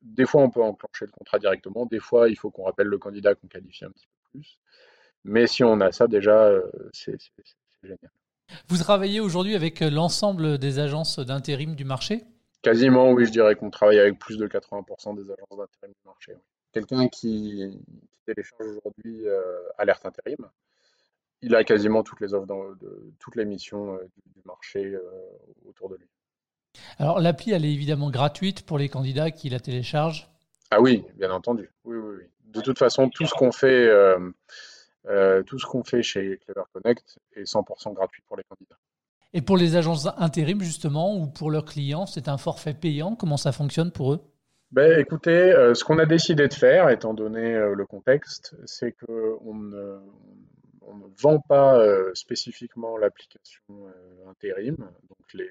des 0.02 0.26
fois, 0.26 0.43
on 0.43 0.50
peut 0.50 0.62
enclencher 0.62 1.06
le 1.06 1.12
contrat 1.12 1.38
directement. 1.38 1.87
Des 1.87 2.00
fois, 2.00 2.29
il 2.29 2.37
faut 2.37 2.50
qu'on 2.50 2.64
rappelle 2.64 2.87
le 2.87 2.99
candidat 2.99 3.35
qu'on 3.35 3.49
qualifie 3.49 3.85
un 3.85 3.91
petit 3.91 4.06
peu 4.06 4.38
plus. 4.38 4.58
Mais 5.25 5.47
si 5.47 5.62
on 5.64 5.81
a 5.81 5.93
ça, 5.93 6.06
déjà, 6.06 6.47
euh, 6.47 6.70
c'est 6.93 7.19
génial. 7.82 8.11
Vous 8.69 8.76
travaillez 8.76 9.20
aujourd'hui 9.20 9.55
avec 9.55 9.82
euh, 9.82 9.91
l'ensemble 9.91 10.58
des 10.58 10.79
agences 10.79 11.19
d'intérim 11.19 11.75
du 11.75 11.85
marché? 11.85 12.25
Quasiment, 12.62 13.11
oui, 13.12 13.26
je 13.26 13.31
dirais 13.31 13.55
qu'on 13.55 13.70
travaille 13.70 13.99
avec 13.99 14.19
plus 14.19 14.37
de 14.37 14.47
80% 14.47 15.17
des 15.17 15.31
agences 15.31 15.58
d'intérim 15.58 15.94
du 15.94 16.06
marché. 16.06 16.35
Quelqu'un 16.73 17.08
qui, 17.08 17.79
télécharge 18.26 18.67
aujourd'hui 18.67 19.26
euh, 19.26 19.43
Alerte 19.79 20.05
Intérim, 20.06 20.47
il 21.43 21.55
a 21.55 21.64
quasiment 21.64 22.02
toutes 22.02 22.20
les 22.20 22.35
offres, 22.35 22.47
de, 22.47 23.12
toutes 23.19 23.37
les 23.37 23.47
missions 23.47 23.94
du, 23.94 24.43
marché 24.44 24.94
autour 25.67 25.88
de 25.88 25.97
lui. 25.97 26.06
Alors 26.99 27.19
l'appli, 27.20 27.52
elle 27.52 27.64
est 27.64 27.73
évidemment 27.73 28.11
gratuite 28.11 28.62
pour 28.62 28.79
les 28.79 28.88
candidats 28.88 29.31
qui 29.31 29.49
la 29.49 29.58
téléchargent? 29.58 30.29
Ah 30.70 30.81
oui, 30.81 31.05
bien 31.17 31.31
entendu. 31.31 31.70
Oui, 31.85 31.97
oui, 31.97 32.17
oui. 32.19 32.25
De 32.52 32.61
toute 32.61 32.79
façon, 32.79 33.08
tout 33.08 33.26
ce 33.26 33.35
qu'on 33.35 33.52
fait, 33.52 33.88
euh, 35.06 35.38
euh, 35.38 35.43
tout 35.43 35.58
ce 35.58 35.67
qu'on 35.67 35.85
fait 35.85 36.02
chez 36.02 36.38
Clever 36.44 36.64
Connect 36.73 37.19
est 37.35 37.44
100% 37.44 37.94
gratuit 37.94 38.23
pour 38.26 38.37
les 38.37 38.44
candidats. 38.44 38.76
Et 39.32 39.43
pour 39.43 39.56
les 39.56 39.76
agences 39.76 40.08
intérim, 40.19 40.61
justement, 40.61 41.17
ou 41.17 41.26
pour 41.26 41.50
leurs 41.50 41.64
clients, 41.64 42.06
c'est 42.06 42.29
un 42.29 42.37
forfait 42.37 42.75
payant? 42.75 43.14
Comment 43.14 43.37
ça 43.37 43.52
fonctionne 43.52 43.93
pour 43.93 44.12
eux? 44.12 44.20
Ben, 44.73 44.99
écoutez, 45.00 45.52
euh, 45.52 45.75
ce 45.75 45.85
qu'on 45.85 45.99
a 45.99 46.06
décidé 46.06 46.49
de 46.49 46.55
faire, 46.55 46.91
étant 46.91 47.14
donné 47.14 47.52
le 47.52 47.87
contexte, 47.87 48.55
c'est 48.67 48.93
qu'on 48.93 49.55
ne, 49.55 49.99
on 50.82 50.94
ne 50.94 51.06
vend 51.20 51.38
pas 51.41 51.81
spécifiquement 52.14 52.97
l'application 52.97 53.75
intérim. 54.29 54.76
Donc 54.76 55.32
les, 55.35 55.49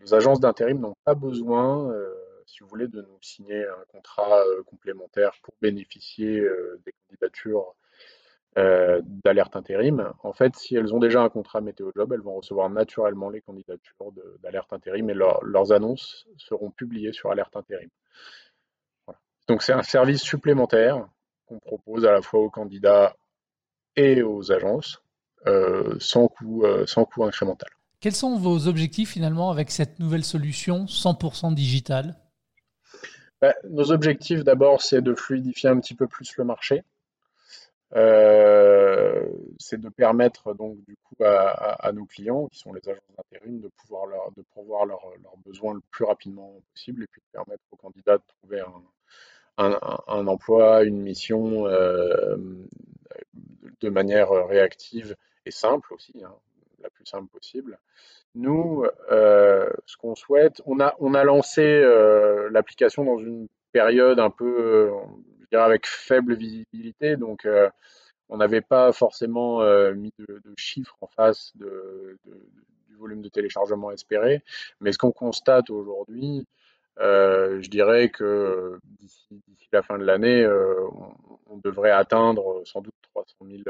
les 0.00 0.14
agences 0.14 0.40
d'intérim 0.40 0.80
n'ont 0.80 0.96
pas 1.04 1.14
besoin, 1.14 1.90
euh, 1.90 2.14
si 2.46 2.60
vous 2.60 2.68
voulez, 2.68 2.88
de 2.88 3.02
nous 3.02 3.18
signer 3.20 3.64
un 3.64 3.84
contrat 3.88 4.40
euh, 4.40 4.62
complémentaire 4.64 5.32
pour 5.42 5.54
bénéficier 5.60 6.40
euh, 6.40 6.80
des 6.84 6.92
candidatures 7.06 7.74
d'alerte 9.24 9.56
intérim. 9.56 10.12
En 10.22 10.32
fait, 10.32 10.56
si 10.56 10.74
elles 10.74 10.94
ont 10.94 10.98
déjà 10.98 11.20
un 11.20 11.28
contrat 11.28 11.60
météo 11.60 11.90
job, 11.94 12.12
elles 12.12 12.20
vont 12.20 12.36
recevoir 12.36 12.70
naturellement 12.70 13.30
les 13.30 13.40
candidatures 13.40 14.12
d'alerte 14.42 14.72
intérim 14.72 15.08
et 15.10 15.14
leurs 15.14 15.72
annonces 15.72 16.26
seront 16.36 16.70
publiées 16.70 17.12
sur 17.12 17.30
alerte 17.30 17.54
intérim. 17.56 17.88
Donc 19.46 19.62
c'est 19.62 19.72
un 19.72 19.82
service 19.82 20.22
supplémentaire 20.22 21.06
qu'on 21.46 21.58
propose 21.58 22.04
à 22.04 22.12
la 22.12 22.22
fois 22.22 22.40
aux 22.40 22.50
candidats 22.50 23.16
et 23.96 24.22
aux 24.22 24.52
agences 24.52 25.02
sans 25.98 26.28
coût, 26.28 26.64
sans 26.86 27.04
coût 27.04 27.24
incrémental. 27.24 27.70
Quels 28.00 28.14
sont 28.14 28.36
vos 28.38 28.68
objectifs 28.68 29.10
finalement 29.10 29.50
avec 29.50 29.70
cette 29.70 29.98
nouvelle 29.98 30.24
solution 30.24 30.84
100% 30.84 31.54
digitale? 31.54 32.16
Bah, 33.40 33.54
Nos 33.68 33.90
objectifs 33.90 34.44
d'abord, 34.44 34.82
c'est 34.82 35.02
de 35.02 35.14
fluidifier 35.14 35.68
un 35.68 35.80
petit 35.80 35.94
peu 35.94 36.06
plus 36.06 36.36
le 36.36 36.44
marché. 36.44 36.82
Euh, 37.96 39.26
c'est 39.58 39.80
de 39.80 39.88
permettre 39.88 40.52
donc 40.52 40.76
du 40.84 40.96
coup 40.96 41.16
à, 41.24 41.90
nos 41.92 42.04
clients, 42.04 42.48
qui 42.48 42.58
sont 42.58 42.72
les 42.72 42.86
agences 42.88 43.02
d'intérim, 43.16 43.60
de 43.60 43.68
pouvoir 43.68 44.06
leur, 44.06 44.30
de 44.32 44.42
pourvoir 44.52 44.84
leurs 44.84 45.00
besoins 45.44 45.74
le 45.74 45.80
plus 45.90 46.04
rapidement 46.04 46.60
possible 46.72 47.04
et 47.04 47.06
puis 47.06 47.22
de 47.22 47.32
permettre 47.32 47.62
aux 47.70 47.76
candidats 47.76 48.18
de 48.18 48.22
trouver 48.40 48.62
un, 49.56 50.26
emploi, 50.26 50.84
une 50.84 51.00
mission 51.00 51.66
euh, 51.66 52.36
de 53.80 53.88
manière 53.88 54.30
réactive 54.30 55.16
et 55.46 55.50
simple 55.50 55.94
aussi. 55.94 56.22
Hein 56.24 56.34
la 56.80 56.90
plus 56.90 57.06
simple 57.06 57.26
possible. 57.26 57.76
Nous, 58.36 58.84
euh, 59.10 59.68
ce 59.86 59.96
qu'on 59.96 60.14
souhaite, 60.14 60.62
on 60.64 60.78
a, 60.78 60.94
on 61.00 61.12
a 61.14 61.24
lancé 61.24 61.82
l'application 62.52 63.04
dans 63.04 63.18
une 63.18 63.48
période 63.72 64.20
un 64.20 64.30
peu, 64.30 64.92
avec 65.52 65.86
faible 65.86 66.34
visibilité, 66.34 67.16
donc 67.16 67.44
euh, 67.44 67.68
on 68.28 68.36
n'avait 68.36 68.60
pas 68.60 68.92
forcément 68.92 69.60
mis 69.94 70.12
de, 70.18 70.40
chiffres 70.56 70.96
en 71.00 71.06
face 71.06 71.52
du 71.56 72.96
volume 72.96 73.22
de 73.22 73.28
téléchargement 73.28 73.90
espéré, 73.90 74.42
mais 74.80 74.92
ce 74.92 74.98
qu'on 74.98 75.12
constate 75.12 75.70
aujourd'hui, 75.70 76.46
je 76.98 77.68
dirais 77.68 78.10
que 78.10 78.78
d'ici 78.84 79.40
la 79.72 79.82
fin 79.82 79.98
de 79.98 80.04
l'année, 80.04 80.46
on, 80.46 81.16
on, 81.46 81.56
devrait 81.58 81.90
atteindre 81.90 82.62
sans 82.66 82.82
doute 82.82 82.92
300 83.14 83.34
000 83.40 83.62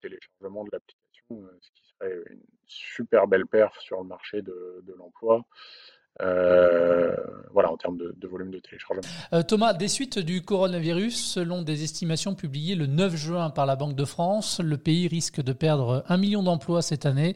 téléchargements 0.00 0.64
de 0.64 0.70
l'application, 0.72 1.48
ce 1.60 1.70
qui 1.70 1.82
serait 1.88 2.22
une 2.30 2.40
super 2.66 3.26
belle 3.26 3.46
perf 3.46 3.78
sur 3.80 4.00
le 4.00 4.08
marché 4.08 4.42
de, 4.42 4.94
l'emploi. 4.98 5.44
Euh, 6.22 7.14
voilà, 7.52 7.70
en 7.70 7.76
termes 7.76 7.96
de, 7.96 8.26
volume 8.26 8.50
de 8.50 8.58
téléchargement. 8.58 9.02
Euh, 9.32 9.42
Thomas, 9.42 9.72
des 9.72 9.88
suites 9.88 10.18
du 10.18 10.42
coronavirus, 10.42 11.32
selon 11.32 11.62
des 11.62 11.84
estimations 11.84 12.34
publiées 12.34 12.74
le 12.74 12.86
9 12.86 13.16
juin 13.16 13.50
par 13.50 13.64
la 13.66 13.76
Banque 13.76 13.96
de 13.96 14.04
France, 14.04 14.60
le 14.60 14.76
pays 14.76 15.08
risque 15.08 15.42
de 15.42 15.52
perdre 15.52 16.04
un 16.08 16.16
million 16.16 16.42
d'emplois 16.42 16.82
cette 16.82 17.06
année 17.06 17.34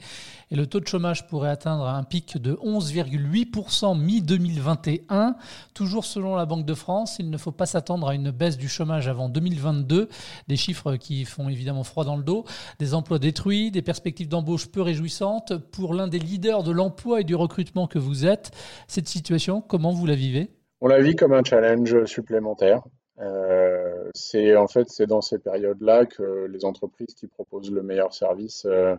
et 0.51 0.57
le 0.57 0.67
taux 0.67 0.81
de 0.81 0.87
chômage 0.87 1.27
pourrait 1.29 1.49
atteindre 1.49 1.87
un 1.87 2.03
pic 2.03 2.37
de 2.37 2.55
11,8% 2.55 3.99
mi-2021. 3.99 5.35
Toujours 5.75 6.05
selon 6.05 6.35
la 6.35 6.45
Banque 6.45 6.67
de 6.67 6.75
France, 6.75 7.17
il 7.21 7.31
ne 7.31 7.39
faut 7.39 7.53
pas 7.53 7.67
s'attendre 7.67 8.09
à 8.09 8.15
une 8.15 8.31
baisse 8.33 8.59
du 8.59 8.69
chômage 8.69 9.07
avant 9.07 9.29
2022. 9.29 10.09
Des 10.49 10.57
chiffres 10.57 10.97
qui 10.97 11.25
font 11.25 11.49
évidemment 11.49 11.85
froid 11.85 12.05
dans 12.05 12.17
le 12.17 12.25
dos. 12.25 12.45
Des 12.81 12.95
emplois 12.95 13.21
détruits, 13.21 13.71
des 13.71 13.83
perspectives 13.83 14.29
d'embauche 14.29 14.67
peu 14.67 14.83
réjouissantes. 14.83 15.57
Pour 15.71 15.95
l'un 15.95 16.09
des 16.09 16.19
leaders 16.19 16.65
de 16.65 16.73
l'emploi 16.73 17.21
et 17.21 17.25
du 17.25 17.37
recrutement 17.37 17.87
que 17.87 18.01
vous 18.01 18.27
êtes, 18.27 18.51
cette 18.89 19.09
situation, 19.09 19.61
comment 19.61 19.93
vous 19.93 20.07
la 20.07 20.15
vivez? 20.15 20.51
On 20.81 20.89
la 20.89 21.01
vit 21.01 21.15
comme 21.15 21.33
un 21.33 21.45
challenge 21.45 22.05
supplémentaire. 22.07 22.83
Euh, 23.21 24.11
c'est 24.15 24.57
en 24.57 24.67
fait 24.67 24.89
c'est 24.89 25.07
dans 25.07 25.21
ces 25.21 25.39
périodes-là 25.39 26.07
que 26.07 26.47
les 26.47 26.65
entreprises 26.65 27.15
qui 27.15 27.27
proposent 27.27 27.71
le 27.71 27.83
meilleur 27.83 28.15
service 28.15 28.65
euh, 28.65 28.97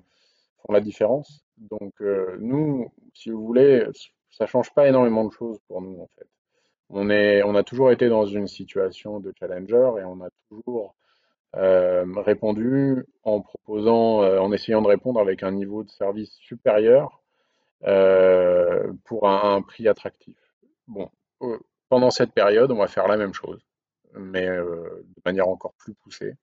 font 0.59 0.73
la 0.73 0.79
différence. 0.79 1.43
Donc 1.57 1.93
euh, 2.01 2.37
nous, 2.39 2.91
si 3.15 3.31
vous 3.31 3.43
voulez, 3.43 3.83
ça 4.29 4.45
change 4.45 4.73
pas 4.73 4.87
énormément 4.87 5.25
de 5.25 5.31
choses 5.31 5.59
pour 5.67 5.81
nous 5.81 5.99
en 5.99 6.09
fait. 6.17 6.27
On 6.89 7.09
est, 7.09 7.41
on 7.43 7.55
a 7.55 7.63
toujours 7.63 7.91
été 7.91 8.09
dans 8.09 8.25
une 8.25 8.47
situation 8.47 9.19
de 9.19 9.33
challenger 9.39 9.91
et 9.99 10.03
on 10.03 10.21
a 10.21 10.29
toujours 10.49 10.95
répondu 11.53 13.05
en 13.23 13.41
proposant, 13.41 14.19
en 14.19 14.51
essayant 14.53 14.81
de 14.81 14.87
répondre 14.87 15.19
avec 15.19 15.43
un 15.43 15.51
niveau 15.51 15.83
de 15.83 15.89
service 15.89 16.31
supérieur 16.33 17.20
euh, 17.85 18.93
pour 19.05 19.27
un, 19.27 19.61
prix 19.61 19.87
attractif. 19.87 20.37
Bon, 20.87 21.09
euh, 21.41 21.57
pendant 21.89 22.11
cette 22.11 22.31
période, 22.31 22.71
on 22.71 22.77
va 22.77 22.87
faire 22.87 23.07
la 23.07 23.17
même 23.17 23.33
chose, 23.33 23.59
mais 24.13 24.47
euh, 24.47 25.03
de 25.03 25.21
manière 25.25 25.47
encore 25.47 25.73
plus 25.73 25.93
poussée. 25.95 26.35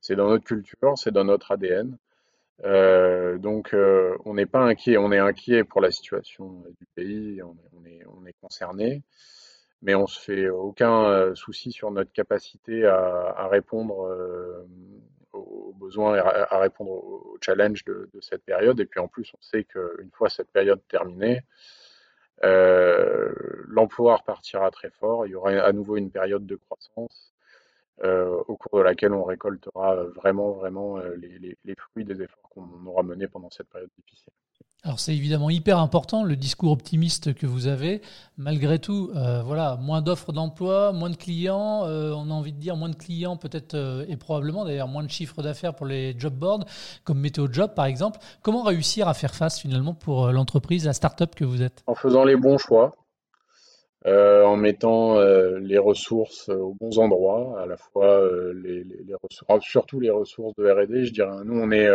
C'est 0.00 0.14
dans 0.14 0.28
notre 0.28 0.44
culture, 0.44 0.92
c'est 0.96 1.10
dans 1.10 1.24
notre 1.24 1.50
ADN. 1.50 1.98
donc, 3.40 3.74
on 4.24 4.34
n'est 4.34 4.46
pas 4.46 4.60
inquiet. 4.60 4.96
On 4.98 5.10
est 5.10 5.18
inquiet 5.18 5.64
pour 5.64 5.80
la 5.80 5.90
situation 5.90 6.64
du 6.78 6.86
pays. 6.94 7.42
On 7.42 7.84
est, 7.84 8.04
on 8.06 8.22
concerné, 8.40 9.02
mais 9.82 9.96
on 9.96 10.06
se 10.06 10.20
fait 10.20 10.48
aucun 10.48 11.34
souci 11.34 11.72
sur 11.72 11.90
notre 11.90 12.12
capacité 12.12 12.86
à 12.86 13.48
répondre 13.48 14.08
aux 15.34 15.74
besoins 15.78 16.16
et 16.16 16.18
à 16.18 16.58
répondre 16.58 16.90
aux 16.90 17.38
challenges 17.40 17.84
de, 17.84 18.08
cette 18.20 18.44
période. 18.44 18.80
Et 18.80 18.86
puis 18.86 19.00
en 19.00 19.08
plus, 19.08 19.32
on 19.34 19.42
sait 19.42 19.64
qu'une 19.64 20.10
fois 20.12 20.28
cette 20.28 20.50
période 20.50 20.80
terminée, 20.88 21.42
euh, 22.44 23.32
l'emploi 23.68 24.16
repartira 24.16 24.70
très 24.70 24.90
fort. 24.90 25.26
Il 25.26 25.30
y 25.30 25.34
aura 25.34 25.50
à 25.50 25.72
nouveau 25.72 25.96
une 25.96 26.10
période 26.10 26.46
de 26.46 26.56
croissance 26.56 27.34
euh, 28.02 28.42
au 28.48 28.56
cours 28.56 28.78
de 28.78 28.84
laquelle 28.84 29.12
on 29.12 29.24
récoltera 29.24 29.96
vraiment, 30.04 30.52
vraiment 30.52 30.98
euh, 30.98 31.14
les 31.16 31.74
fruits 31.76 32.04
des 32.04 32.22
efforts 32.22 32.50
qu'on 32.50 32.86
aura 32.86 33.02
menés 33.02 33.28
pendant 33.28 33.50
cette 33.50 33.68
période 33.68 33.90
difficile. 33.96 34.32
Alors 34.86 35.00
c'est 35.00 35.14
évidemment 35.14 35.48
hyper 35.48 35.78
important 35.78 36.24
le 36.24 36.36
discours 36.36 36.70
optimiste 36.70 37.32
que 37.32 37.46
vous 37.46 37.68
avez. 37.68 38.02
Malgré 38.36 38.78
tout, 38.78 39.10
euh, 39.16 39.40
voilà, 39.42 39.78
moins 39.80 40.02
d'offres 40.02 40.30
d'emploi, 40.30 40.92
moins 40.92 41.08
de 41.08 41.16
clients, 41.16 41.86
euh, 41.86 42.12
on 42.12 42.30
a 42.30 42.34
envie 42.34 42.52
de 42.52 42.58
dire 42.58 42.76
moins 42.76 42.90
de 42.90 42.94
clients 42.94 43.38
peut-être 43.38 43.72
euh, 43.72 44.04
et 44.08 44.18
probablement 44.18 44.66
d'ailleurs 44.66 44.88
moins 44.88 45.02
de 45.02 45.08
chiffres 45.08 45.42
d'affaires 45.42 45.74
pour 45.74 45.86
les 45.86 46.14
job 46.18 46.34
boards 46.34 46.66
comme 47.04 47.18
Météo 47.18 47.48
Job 47.50 47.70
par 47.74 47.86
exemple. 47.86 48.18
Comment 48.42 48.62
réussir 48.62 49.08
à 49.08 49.14
faire 49.14 49.34
face 49.34 49.58
finalement 49.58 49.94
pour 49.94 50.30
l'entreprise, 50.30 50.84
la 50.84 50.92
start-up 50.92 51.34
que 51.34 51.46
vous 51.46 51.62
êtes? 51.62 51.82
En 51.86 51.94
faisant 51.94 52.24
les 52.24 52.36
bons 52.36 52.58
choix, 52.58 52.94
en 54.04 54.56
mettant 54.58 55.18
les 55.18 55.78
ressources 55.78 56.50
aux 56.50 56.76
bons 56.78 56.98
endroits, 56.98 57.58
à 57.58 57.64
la 57.64 57.78
fois 57.78 58.20
les, 58.54 58.84
les 58.84 59.14
ressources, 59.14 59.64
surtout 59.66 59.98
les 59.98 60.10
ressources 60.10 60.54
de 60.56 60.70
R&D. 60.70 61.06
Je 61.06 61.12
dirais, 61.14 61.36
nous 61.46 61.58
on 61.58 61.70
est 61.70 61.88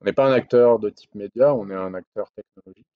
on 0.00 0.04
n'est 0.06 0.12
pas 0.12 0.26
un 0.26 0.32
acteur 0.32 0.78
de 0.78 0.90
type 0.90 1.14
média, 1.14 1.54
on 1.54 1.68
est 1.70 1.74
un 1.74 1.94
acteur 1.94 2.30
technologique. 2.32 2.86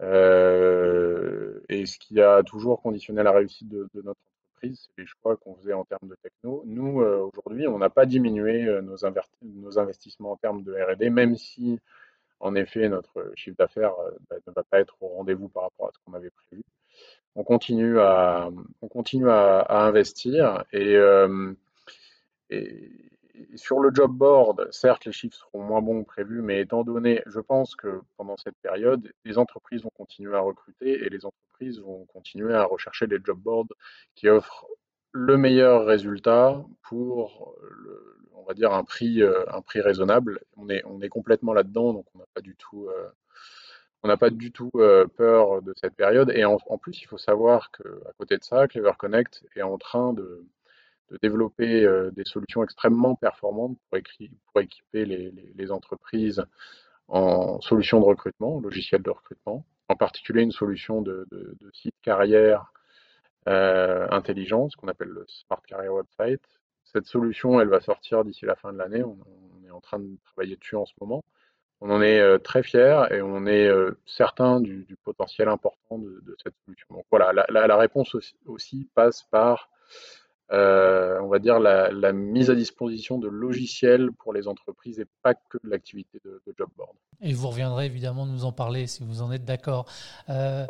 Euh, 0.00 1.60
et 1.68 1.86
ce 1.86 1.98
qui 1.98 2.20
a 2.20 2.42
toujours 2.42 2.80
conditionné 2.82 3.22
la 3.22 3.32
réussite 3.32 3.68
de, 3.68 3.88
notre 3.94 4.20
entreprise, 4.50 4.86
c'est 4.86 5.02
les 5.02 5.06
choix 5.06 5.36
qu'on 5.36 5.54
faisait 5.56 5.72
en 5.72 5.84
termes 5.84 6.08
de 6.08 6.16
techno. 6.22 6.62
Nous, 6.66 7.00
euh, 7.00 7.28
aujourd'hui, 7.32 7.66
on 7.68 7.78
n'a 7.78 7.90
pas 7.90 8.06
diminué 8.06 8.64
euh, 8.64 8.82
nos, 8.82 9.04
investissements 9.78 10.32
en 10.32 10.36
termes 10.36 10.62
de 10.62 10.74
RD, 10.74 11.10
même 11.10 11.36
si, 11.36 11.78
en 12.40 12.54
effet, 12.54 12.88
notre 12.88 13.32
chiffre 13.36 13.56
d'affaires 13.56 13.94
bah, 14.30 14.36
ne 14.46 14.52
va 14.52 14.62
pas 14.64 14.80
être 14.80 14.96
au 15.00 15.08
rendez-vous 15.08 15.48
par 15.48 15.64
rapport 15.64 15.88
à 15.88 15.92
ce 15.92 15.98
qu'on 16.04 16.14
avait 16.14 16.30
prévu. 16.30 16.62
On 17.34 17.44
continue 17.44 17.98
à, 17.98 18.50
on 18.82 18.88
continue 18.88 19.30
à, 19.30 19.86
investir 19.86 20.64
et, 20.72 20.96
et 22.50 23.11
sur 23.56 23.80
le 23.80 23.90
job 23.94 24.12
board, 24.12 24.68
certes, 24.70 25.04
les 25.04 25.12
chiffres 25.12 25.36
seront 25.36 25.62
moins 25.62 25.82
bons 25.82 26.02
que 26.02 26.06
prévu, 26.06 26.42
mais 26.42 26.60
étant 26.60 26.84
donné, 26.84 27.22
je 27.26 27.40
pense 27.40 27.74
que 27.76 28.00
pendant 28.16 28.36
cette 28.36 28.56
période, 28.62 29.12
les 29.24 29.38
entreprises 29.38 29.82
vont 29.82 29.92
continuer 29.96 30.34
à 30.34 30.40
recruter 30.40 31.04
et 31.04 31.08
les 31.08 31.24
entreprises 31.24 31.80
vont 31.80 32.04
continuer 32.06 32.54
à 32.54 32.64
rechercher 32.64 33.06
les 33.06 33.18
job 33.24 33.38
boards 33.38 33.68
qui 34.14 34.28
offrent 34.28 34.66
le 35.12 35.36
meilleur 35.36 35.84
résultat 35.84 36.64
pour, 36.82 37.54
on 38.34 38.42
va 38.42 38.54
dire, 38.54 38.72
un 38.72 38.84
prix, 38.84 39.22
euh, 39.22 39.44
raisonnable. 39.74 40.40
On 40.56 40.68
est, 40.68 41.08
complètement 41.08 41.52
là-dedans, 41.52 41.92
donc 41.92 42.06
on 42.14 42.18
n'a 42.18 42.26
pas 42.34 42.40
du 42.40 42.56
tout, 42.56 42.88
euh, 42.88 43.10
euh, 44.76 45.06
peur 45.06 45.62
de 45.62 45.74
cette 45.76 45.94
période. 45.94 46.30
Et 46.34 46.44
en, 46.44 46.58
en, 46.66 46.78
plus, 46.78 47.00
il 47.02 47.06
faut 47.06 47.18
savoir 47.18 47.70
qu'à 47.70 48.12
côté 48.18 48.36
de 48.38 48.44
ça, 48.44 48.66
Clever 48.66 48.92
Connect 48.98 49.44
est 49.54 49.62
en 49.62 49.78
train 49.78 50.12
de 50.12 50.44
de 51.12 51.18
développer 51.22 51.84
euh, 51.84 52.10
des 52.12 52.24
solutions 52.24 52.64
extrêmement 52.64 53.14
performantes 53.14 53.76
pour, 53.90 54.60
équiper 54.60 55.04
les, 55.04 55.70
entreprises 55.70 56.42
en 57.08 57.60
solutions 57.60 58.00
de 58.00 58.06
recrutement, 58.06 58.60
logiciels 58.60 59.02
de 59.02 59.10
recrutement, 59.10 59.66
en 59.88 59.96
particulier 59.96 60.42
une 60.42 60.52
solution 60.52 61.02
de, 61.02 61.26
site 61.74 61.94
carrière 62.02 62.72
euh, 63.48 64.06
intelligent, 64.10 64.70
ce 64.70 64.76
qu'on 64.76 64.88
appelle 64.88 65.08
le 65.08 65.26
Smart 65.28 65.60
Career 65.66 65.92
Website. 65.92 66.42
Cette 66.84 67.06
solution, 67.06 67.60
elle 67.60 67.68
va 67.68 67.80
sortir 67.80 68.24
d'ici 68.24 68.46
la 68.46 68.56
fin 68.56 68.72
de 68.72 68.78
l'année. 68.78 69.02
On, 69.04 69.18
est 69.66 69.70
en 69.70 69.80
train 69.80 69.98
de 69.98 70.16
travailler 70.24 70.56
dessus 70.56 70.76
en 70.76 70.86
ce 70.86 70.92
moment. 71.00 71.24
On 71.80 71.90
en 71.90 72.00
est 72.00 72.20
euh, 72.20 72.38
très 72.38 72.62
fiers 72.62 73.02
et 73.10 73.20
on 73.22 73.46
est 73.46 73.70
certain 74.06 74.60
du, 74.60 74.86
potentiel 75.04 75.48
important 75.48 75.98
de, 75.98 76.36
cette 76.42 76.54
solution. 76.64 76.86
Donc 76.90 77.04
voilà, 77.10 77.32
la, 77.50 77.76
réponse 77.76 78.16
aussi 78.46 78.88
passe 78.94 79.24
par 79.24 79.68
euh, 80.50 81.18
on 81.22 81.28
va 81.28 81.38
dire, 81.38 81.58
la, 81.60 82.12
mise 82.12 82.50
à 82.50 82.54
disposition 82.54 83.18
de 83.18 83.28
logiciels 83.28 84.10
pour 84.12 84.32
les 84.32 84.48
entreprises 84.48 84.98
et 84.98 85.06
pas 85.22 85.34
que 85.34 85.58
de 85.64 85.70
l'activité 85.70 86.20
de, 86.24 86.40
job 86.58 86.68
board. 86.76 86.92
Et 87.22 87.32
vous 87.32 87.48
reviendrez 87.48 87.86
évidemment 87.86 88.26
nous 88.26 88.44
en 88.44 88.52
parler 88.52 88.86
si 88.86 89.02
vous 89.04 89.22
en 89.22 89.32
êtes 89.32 89.44
d'accord. 89.44 89.86
Euh, 90.28 90.66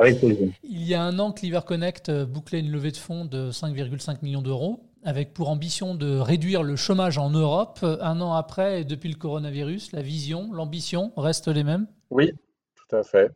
il 0.62 0.83
y 0.83 0.95
a 0.95 1.02
un 1.02 1.19
an, 1.19 1.33
Cleaver 1.33 1.62
Connect 1.67 2.11
euh, 2.11 2.26
bouclait 2.26 2.61
une 2.61 2.71
levée 2.71 2.93
de 2.93 2.97
fonds 2.97 3.25
de 3.25 3.50
5,5 3.50 4.19
millions 4.23 4.43
d'euros 4.43 4.81
avec 5.05 5.35
pour 5.35 5.49
ambition 5.49 5.97
de 5.97 6.17
réduire 6.19 6.62
le 6.62 6.76
chômage 6.76 7.19
en 7.19 7.31
Europe. 7.31 7.81
Un 7.83 8.21
an 8.21 8.35
après, 8.35 8.83
et 8.83 8.85
depuis 8.85 9.09
le 9.09 9.17
coronavirus, 9.17 9.91
la 9.91 10.02
vision, 10.02 10.52
l'ambition 10.52 11.12
restent 11.17 11.49
les 11.49 11.64
mêmes? 11.64 11.88
Oui, 12.11 12.33
tout 12.76 12.97
à 12.97 13.02
fait. 13.02 13.33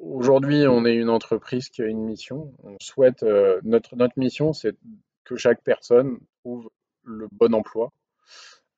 Aujourd'hui, 0.00 0.66
on 0.68 0.84
est 0.84 0.94
une 0.94 1.10
entreprise 1.10 1.68
qui 1.70 1.82
a 1.82 1.86
une 1.86 2.04
mission. 2.04 2.54
On 2.62 2.76
souhaite 2.80 3.24
euh, 3.24 3.60
notre 3.64 3.96
notre 3.96 4.16
mission, 4.18 4.52
c'est 4.52 4.76
que 5.24 5.36
chaque 5.36 5.62
personne 5.62 6.20
trouve 6.40 6.70
le 7.04 7.26
bon 7.32 7.52
emploi, 7.52 7.92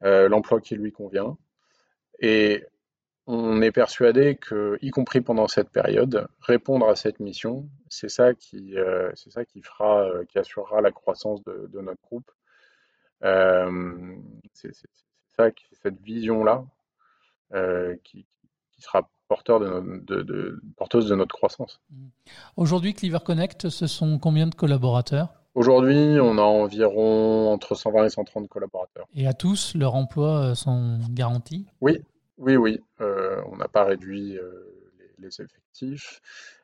euh, 0.03 0.29
l'emploi 0.29 0.61
qui 0.61 0.77
lui 0.77 0.93
convient. 0.93 1.37
Et 2.21 2.65
on 3.27 3.61
est 3.61 3.71
persuadé 3.73 4.37
que, 4.37 4.79
y 4.81 4.91
compris 4.91 5.21
pendant 5.21 5.47
cette 5.47 5.71
période, 5.71 6.27
répondre 6.41 6.89
à 6.89 6.97
cette 6.97 7.21
mission, 7.21 7.69
c'est 7.91 8.09
ça 8.09 8.35
qui 8.35 8.79
euh, 8.79 9.11
c'est 9.15 9.31
ça 9.31 9.45
qui 9.45 9.63
fera, 9.63 10.11
qui 10.29 10.39
assurera 10.39 10.81
la 10.81 10.91
croissance 10.91 11.45
de, 11.45 11.81
notre 11.81 12.01
groupe. 12.03 12.31
c'est 14.55 14.73
ça, 15.37 15.51
cette 15.83 16.01
vision-là, 16.01 16.65
qui, 18.05 18.27
qui 18.81 18.87
sera 18.87 19.09
porteur 19.29 19.61
de, 19.61 20.61
porteuse 20.77 21.09
de 21.09 21.15
notre 21.15 21.37
croissance. 21.37 21.81
Mmh. 21.91 22.07
Aujourd'hui, 22.57 22.95
Cleaver 22.95 23.21
Connect, 23.25 23.69
ce 23.69 23.87
sont 23.87 24.19
combien 24.19 24.47
de 24.47 24.55
collaborateurs? 24.55 25.29
Aujourd'hui, 25.55 26.19
on 26.21 26.39
a 26.39 26.43
environ 26.43 27.53
entre 27.53 27.75
120 27.75 28.05
et 28.05 28.09
130 28.09 28.49
collaborateurs. 28.49 29.07
Et 29.15 29.27
à 29.27 29.35
tous, 29.35 29.75
leurs 29.75 29.95
emplois 29.95 30.51
euh, 30.51 30.55
sont 30.55 30.99
garantis? 31.11 31.67
Oui, 31.81 32.03
oui, 32.39 32.57
oui. 32.57 32.81
Euh, 33.01 33.43
on 33.51 33.57
n'a 33.57 33.69
pas 33.69 33.85
réduit 33.85 34.39
euh, 34.39 34.51
les, 35.19 35.41
effectifs. 35.41 36.21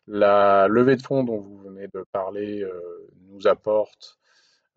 La 0.07 0.69
levée 0.69 0.97
de 0.97 1.03
fonds 1.03 1.25
dont 1.25 1.41
vous 1.41 1.59
venez 1.59 1.89
de 1.93 2.05
parler 2.13 2.65
nous 3.29 3.47
apporte 3.49 4.19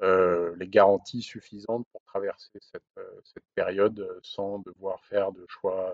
les 0.02 0.68
garanties 0.68 1.22
suffisantes 1.22 1.86
pour 1.92 2.02
traverser 2.02 2.58
cette, 2.60 3.06
cette, 3.24 3.44
période 3.54 4.08
sans 4.24 4.60
devoir 4.60 5.04
faire 5.06 5.32
de 5.32 5.46
choix 5.48 5.94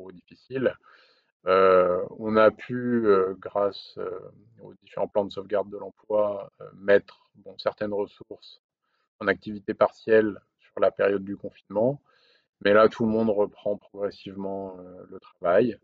trop 0.00 0.12
difficiles. 0.12 0.74
on 1.44 2.36
a 2.36 2.50
pu, 2.50 3.06
grâce 3.38 3.98
aux 4.60 4.74
différents 4.74 5.08
plans 5.08 5.24
de 5.24 5.32
sauvegarde 5.32 5.70
de 5.70 5.78
l'emploi, 5.78 6.50
mettre 6.74 7.30
certaines 7.58 7.92
ressources 7.92 8.60
en 9.20 9.26
activité 9.26 9.74
partielle 9.74 10.40
sur 10.58 10.80
la 10.80 10.90
période 10.90 11.24
du 11.24 11.36
confinement. 11.36 12.00
Mais 12.62 12.72
là, 12.74 12.88
tout 12.88 13.04
le 13.04 13.10
monde 13.10 13.30
reprend 13.30 13.76
progressivement 13.76 14.76
le 15.08 15.18
travail. 15.20 15.78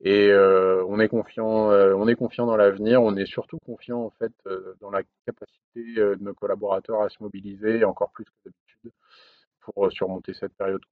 Et 0.00 0.32
on 0.32 1.00
est 1.00 1.08
confiant, 1.08 1.70
on 1.70 2.08
est 2.08 2.14
confiant 2.14 2.46
dans 2.46 2.56
l'avenir. 2.56 3.02
On 3.02 3.16
est 3.16 3.26
surtout 3.26 3.58
confiant 3.58 4.02
en 4.04 4.10
fait 4.10 4.32
dans 4.80 4.90
la 4.90 5.02
capacité 5.26 5.94
de 5.94 6.18
nos 6.20 6.34
collaborateurs 6.34 7.02
à 7.02 7.08
se 7.08 7.20
mobiliser 7.20 7.84
encore 7.84 8.10
plus 8.12 8.24
que 8.24 8.30
d'habitude 8.44 8.92
pour 9.60 9.90
surmonter 9.92 10.34
cette 10.34 10.54
période. 10.54 10.82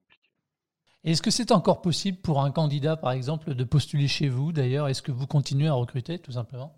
Est-ce 1.05 1.23
que 1.23 1.31
c'est 1.31 1.53
encore 1.53 1.83
possible 1.83 2.19
pour 2.19 2.43
un 2.43 2.51
candidat, 2.51 2.97
par 2.97 3.13
exemple, 3.13 3.55
de 3.55 3.65
postuler 3.65 4.09
chez 4.09 4.29
vous 4.29 4.53
D'ailleurs, 4.53 4.89
est-ce 4.89 5.03
que 5.03 5.13
vous 5.13 5.27
continuez 5.27 5.69
à 5.69 5.75
recruter, 5.75 6.19
tout 6.19 6.33
simplement? 6.33 6.75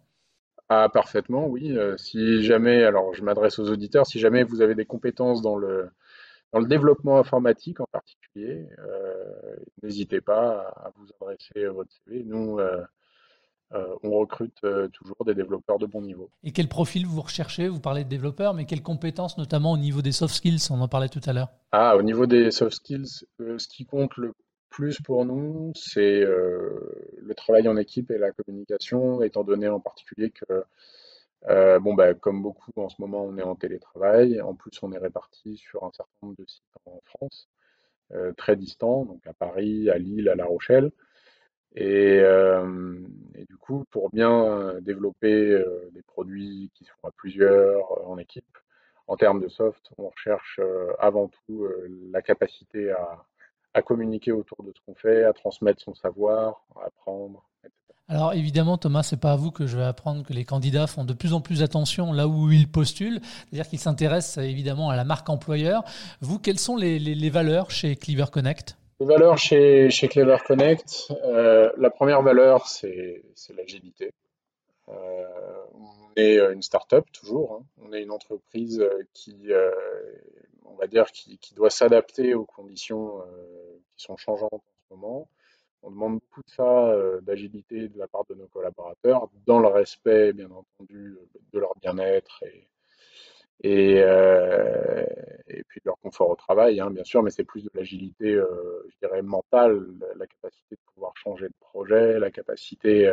Ah, 0.69 0.89
parfaitement, 0.93 1.47
oui. 1.47 1.75
si 1.97 2.43
jamais, 2.43 2.85
alors 2.85 3.15
je 3.15 3.23
m'adresse 3.23 3.59
aux 3.59 3.71
auditeurs, 3.71 4.07
si 4.07 4.19
jamais 4.19 4.43
vous 4.43 4.61
avez 4.61 4.75
des 4.75 4.85
compétences 4.85 5.41
dans 5.41 5.57
le 5.57 5.89
dans 6.53 6.61
le 6.61 6.67
développement 6.67 7.19
informatique 7.19 7.81
en 7.81 7.87
particulier, 7.87 8.67
euh, 8.79 9.57
n'hésitez 9.83 10.21
pas 10.21 10.61
à 10.77 10.91
vous 10.97 11.07
adresser 11.21 11.67
votre 11.67 11.91
CV. 11.93 12.25
Nous, 12.25 12.59
euh, 12.59 12.83
euh, 13.75 13.95
on 14.03 14.11
recrute 14.19 14.61
toujours 14.93 15.25
des 15.27 15.35
développeurs 15.35 15.79
de 15.79 15.87
bon 15.87 16.01
niveau. 16.03 16.31
Et 16.43 16.53
quel 16.53 16.69
profil 16.69 17.07
vous 17.07 17.21
recherchez? 17.21 17.69
Vous 17.69 17.81
parlez 17.81 18.05
de 18.05 18.09
développeurs, 18.09 18.55
mais 18.55 18.65
quelles 18.65 18.83
compétences, 18.83 19.39
notamment 19.39 19.73
au 19.73 19.79
niveau 19.79 20.03
des 20.03 20.13
soft 20.13 20.35
skills? 20.35 20.71
On 20.71 20.81
en 20.81 20.89
parlait 20.89 21.09
tout 21.09 21.21
à 21.27 21.33
l'heure. 21.33 21.49
Ah, 21.73 21.97
au 21.97 22.03
niveau 22.03 22.27
des 22.27 22.51
soft 22.51 22.77
skills, 22.77 23.27
ce 23.39 23.69
qui 23.69 23.85
compte 23.85 24.17
le 24.17 24.33
plus 24.71 25.01
pour 25.01 25.25
nous, 25.25 25.73
c'est 25.75 26.21
le 26.21 27.35
travail 27.37 27.69
en 27.69 27.77
équipe 27.77 28.11
et 28.11 28.19
la 28.19 28.33
communication, 28.33 29.23
étant 29.23 29.45
donné 29.45 29.69
en 29.69 29.81
particulier 29.81 30.31
que 30.31 30.65
euh, 31.49 31.79
bon, 31.79 31.95
bah, 31.95 32.15
comme 32.15 32.43
beaucoup 32.43 32.73
en 32.77 32.89
ce 32.89 32.97
moment, 33.01 33.25
on 33.25 33.39
est 33.39 33.43
en 33.43 33.55
télétravail. 33.55 34.41
En 34.41 34.55
plus, 34.55 34.73
on 34.83 34.93
est 34.93 34.99
réparti 34.99 35.57
sur 35.57 35.85
un 35.85 35.93
certain 35.93 36.13
nombre 36.23 36.37
de 36.37 36.45
sites 36.47 36.65
en 36.85 37.01
France, 37.05 37.49
euh, 38.13 38.33
très 38.33 38.57
distants, 38.57 39.05
donc 39.05 39.27
à 39.27 39.33
Paris, 39.33 39.89
à 39.91 39.99
Lille, 39.99 40.29
à 40.29 40.35
La 40.35 40.47
Rochelle. 40.47 40.91
Et, 41.75 42.21
euh, 42.21 42.99
pour 43.91 44.11
bien 44.11 44.75
développer 44.81 45.63
des 45.93 46.03
produits 46.03 46.71
qui 46.75 46.85
sont 46.85 47.09
à 47.09 47.11
plusieurs 47.11 48.09
en 48.09 48.19
équipe, 48.19 48.59
en 49.07 49.17
termes 49.17 49.41
de 49.41 49.49
soft, 49.49 49.91
on 49.99 50.09
recherche 50.09 50.61
avant 50.99 51.29
tout 51.29 51.67
la 52.11 52.23
capacité 52.23 52.91
à, 52.91 53.83
communiquer 53.83 54.33
autour 54.33 54.65
de 54.65 54.73
ce 54.75 54.81
qu'on 54.85 54.97
fait, 54.97 55.23
à 55.23 55.33
transmettre 55.33 55.81
son 55.81 55.95
savoir, 55.95 56.65
à 56.75 56.87
apprendre, 56.87 57.45
alors 58.11 58.33
évidemment, 58.33 58.79
Thomas, 58.79 59.03
c'est 59.03 59.21
pas 59.21 59.33
à 59.33 59.37
vous 59.37 59.51
que 59.51 59.67
je 59.67 59.77
vais 59.77 59.85
apprendre 59.85 60.25
que 60.25 60.33
les 60.33 60.47
candidats 60.47 60.87
font 60.87 61.05
de 61.05 61.13
plus 61.13 61.35
en 61.35 61.43
plus 61.43 61.63
attention 61.63 62.11
là 62.11 62.27
où 62.27 62.51
ils 62.51 62.67
postulent, 62.67 63.21
c'est-à-dire 63.23 63.69
qu'ils 63.69 63.79
s'intéressent 63.79 64.43
évidemment 64.43 64.89
à 64.89 64.97
la 64.97 65.05
marque 65.05 65.29
employeur. 65.29 65.85
Vous, 66.23 66.39
quelles 66.39 66.59
sont 66.59 66.77
les, 66.77 67.31
valeurs 67.31 67.71
chez 67.71 67.97
Cleaver 67.97 68.25
Connect? 68.33 68.79
Les 69.01 69.07
valeurs 69.07 69.39
chez, 69.39 69.91
chez 69.91 70.09
Clever 70.09 70.39
Connect, 70.45 71.13
euh, 71.25 71.71
la 71.77 71.91
première 71.91 72.23
valeur, 72.23 72.67
c'est 72.67 73.23
l'agilité. 73.57 74.13
Euh, 74.89 75.65
on 75.75 76.13
est 76.17 76.39
une 76.53 76.63
start-up 76.63 77.07
toujours, 77.13 77.55
hein. 77.55 77.65
on 77.83 77.93
est 77.93 78.03
une 78.03 78.11
entreprise 78.11 78.85
qui, 79.15 79.53
euh, 79.53 79.71
on 80.65 80.75
va 80.75 80.87
dire, 80.87 81.07
qui, 81.13 81.39
doit 81.55 81.71
s'adapter 81.71 82.35
aux 82.35 82.45
conditions 82.45 83.23
qui 83.97 84.05
sont 84.05 84.17
changeantes 84.17 84.53
en 84.53 84.61
ce 84.89 84.95
moment. 84.95 85.29
On 85.83 85.91
demande 85.91 86.15
beaucoup 86.15 86.43
de 86.43 86.51
ça, 86.51 86.89
euh, 86.89 87.21
d'agilité 87.21 87.89
de 87.89 87.99
la 87.99 88.09
part 88.09 88.25
de 88.25 88.35
nos 88.35 88.49
collaborateurs, 88.49 89.29
dans 89.47 89.61
le 89.61 89.69
respect, 89.69 90.33
bien 90.33 90.51
entendu, 90.51 91.17
de 91.53 91.59
leur 91.59 91.75
bien-être 91.77 92.43
et, 92.43 92.67
euh, 93.67 95.05
et, 95.49 95.65
puis 95.65 95.81
leur 95.85 95.99
confort 95.99 96.31
au 96.31 96.37
travail, 96.37 96.81
hein, 96.81 96.91
bien 96.91 97.05
sûr, 97.05 97.23
mais 97.23 97.31
c'est 97.31 97.45
plus 97.45 97.65
de 97.65 97.71
l'agilité, 97.75 98.33
euh, 98.35 98.87
je 98.89 99.07
dirais, 99.07 99.23
mentale, 99.23 99.85
la 100.17 100.27
capacité 100.27 100.77
de 100.77 100.81
pouvoir 100.95 101.13
changer 101.17 101.49
de 101.49 101.55
projet, 101.61 102.19
la 102.19 102.31
capacité 102.31 103.11